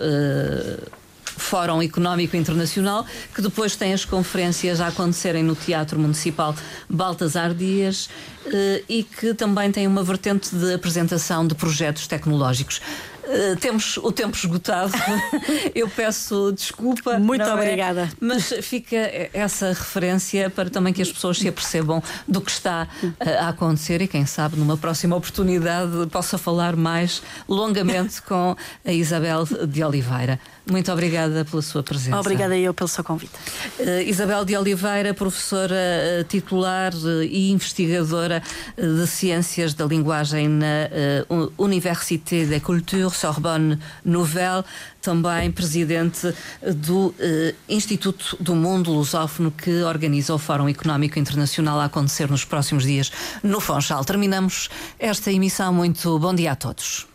Fórum 1.38 1.82
Económico 1.82 2.36
Internacional, 2.36 3.06
que 3.34 3.42
depois 3.42 3.76
tem 3.76 3.94
as 3.94 4.06
conferências 4.06 4.80
a 4.82 4.88
acontecerem 4.88 5.44
no 5.44 5.56
Teatro 5.56 6.00
Municipal 6.00 6.56
Baltasar 6.90 7.54
Dias 7.54 8.10
eh, 8.46 8.84
e 8.88 9.04
que 9.04 9.34
também 9.34 9.72
tem 9.72 9.88
uma 9.88 10.04
vertente 10.04 10.56
de 10.56 10.74
apresentação 10.74 11.46
de 11.46 11.56
projetos 11.56 12.08
tecnológicos. 12.08 12.82
Uh, 13.24 13.56
temos 13.56 13.98
o 13.98 14.12
tempo 14.12 14.36
esgotado. 14.36 14.92
Eu 15.74 15.88
peço 15.90 16.52
desculpa. 16.52 17.18
Muito 17.18 17.44
é? 17.44 17.54
obrigada. 17.54 18.02
É? 18.02 18.10
Mas 18.20 18.54
fica 18.62 18.98
essa 19.34 19.70
referência 19.70 20.50
para 20.50 20.70
também 20.70 20.94
que 20.94 21.02
as 21.02 21.12
pessoas 21.12 21.38
se 21.38 21.48
apercebam 21.48 22.04
do 22.28 22.42
que 22.42 22.52
está 22.52 22.88
uh, 23.02 23.14
a 23.40 23.50
acontecer 23.50 24.02
e, 24.02 24.08
quem 24.08 24.26
sabe, 24.26 24.58
numa 24.58 24.76
próxima 24.76 25.16
oportunidade, 25.16 26.06
possa 26.12 26.38
falar 26.38 26.76
mais 26.76 27.22
longamente 27.48 28.22
com 28.28 28.56
a 28.86 28.92
Isabel 28.92 29.46
de 29.68 29.84
Oliveira. 29.84 30.40
Muito 30.70 30.92
obrigada 30.92 31.46
pela 31.46 31.62
sua 31.62 31.84
presença. 31.84 32.20
Obrigada 32.20 32.58
eu 32.58 32.74
pelo 32.74 32.88
seu 32.88 33.04
convite. 33.04 33.34
Uh, 33.80 34.02
Isabel 34.06 34.44
de 34.44 34.58
Oliveira, 34.58 35.14
professora 35.14 36.26
titular 36.28 36.94
e 37.30 37.52
investigadora 37.52 38.44
de 38.78 39.08
Ciências 39.08 39.74
da 39.74 39.86
Linguagem 39.86 40.50
na 40.50 40.90
Université 41.58 42.46
de 42.46 42.60
Culture 42.60 43.13
Sorbonne 43.16 43.80
Nouvelle, 44.04 44.64
também 45.02 45.52
presidente 45.52 46.34
do 46.76 47.14
Instituto 47.68 48.38
do 48.40 48.56
Mundo 48.56 48.92
Lusófono 48.92 49.52
que 49.52 49.84
organiza 49.84 50.34
o 50.34 50.38
Fórum 50.38 50.70
Económico 50.70 51.20
Internacional 51.20 51.80
a 51.80 51.86
acontecer 51.86 52.30
nos 52.30 52.46
próximos 52.46 52.84
dias 52.84 53.12
no 53.44 53.60
Fonchal. 53.60 54.04
Terminamos 54.06 54.70
esta 54.98 55.32
emissão. 55.32 55.74
Muito 55.74 56.18
bom 56.20 56.34
dia 56.34 56.54
a 56.54 56.56
todos. 56.56 57.13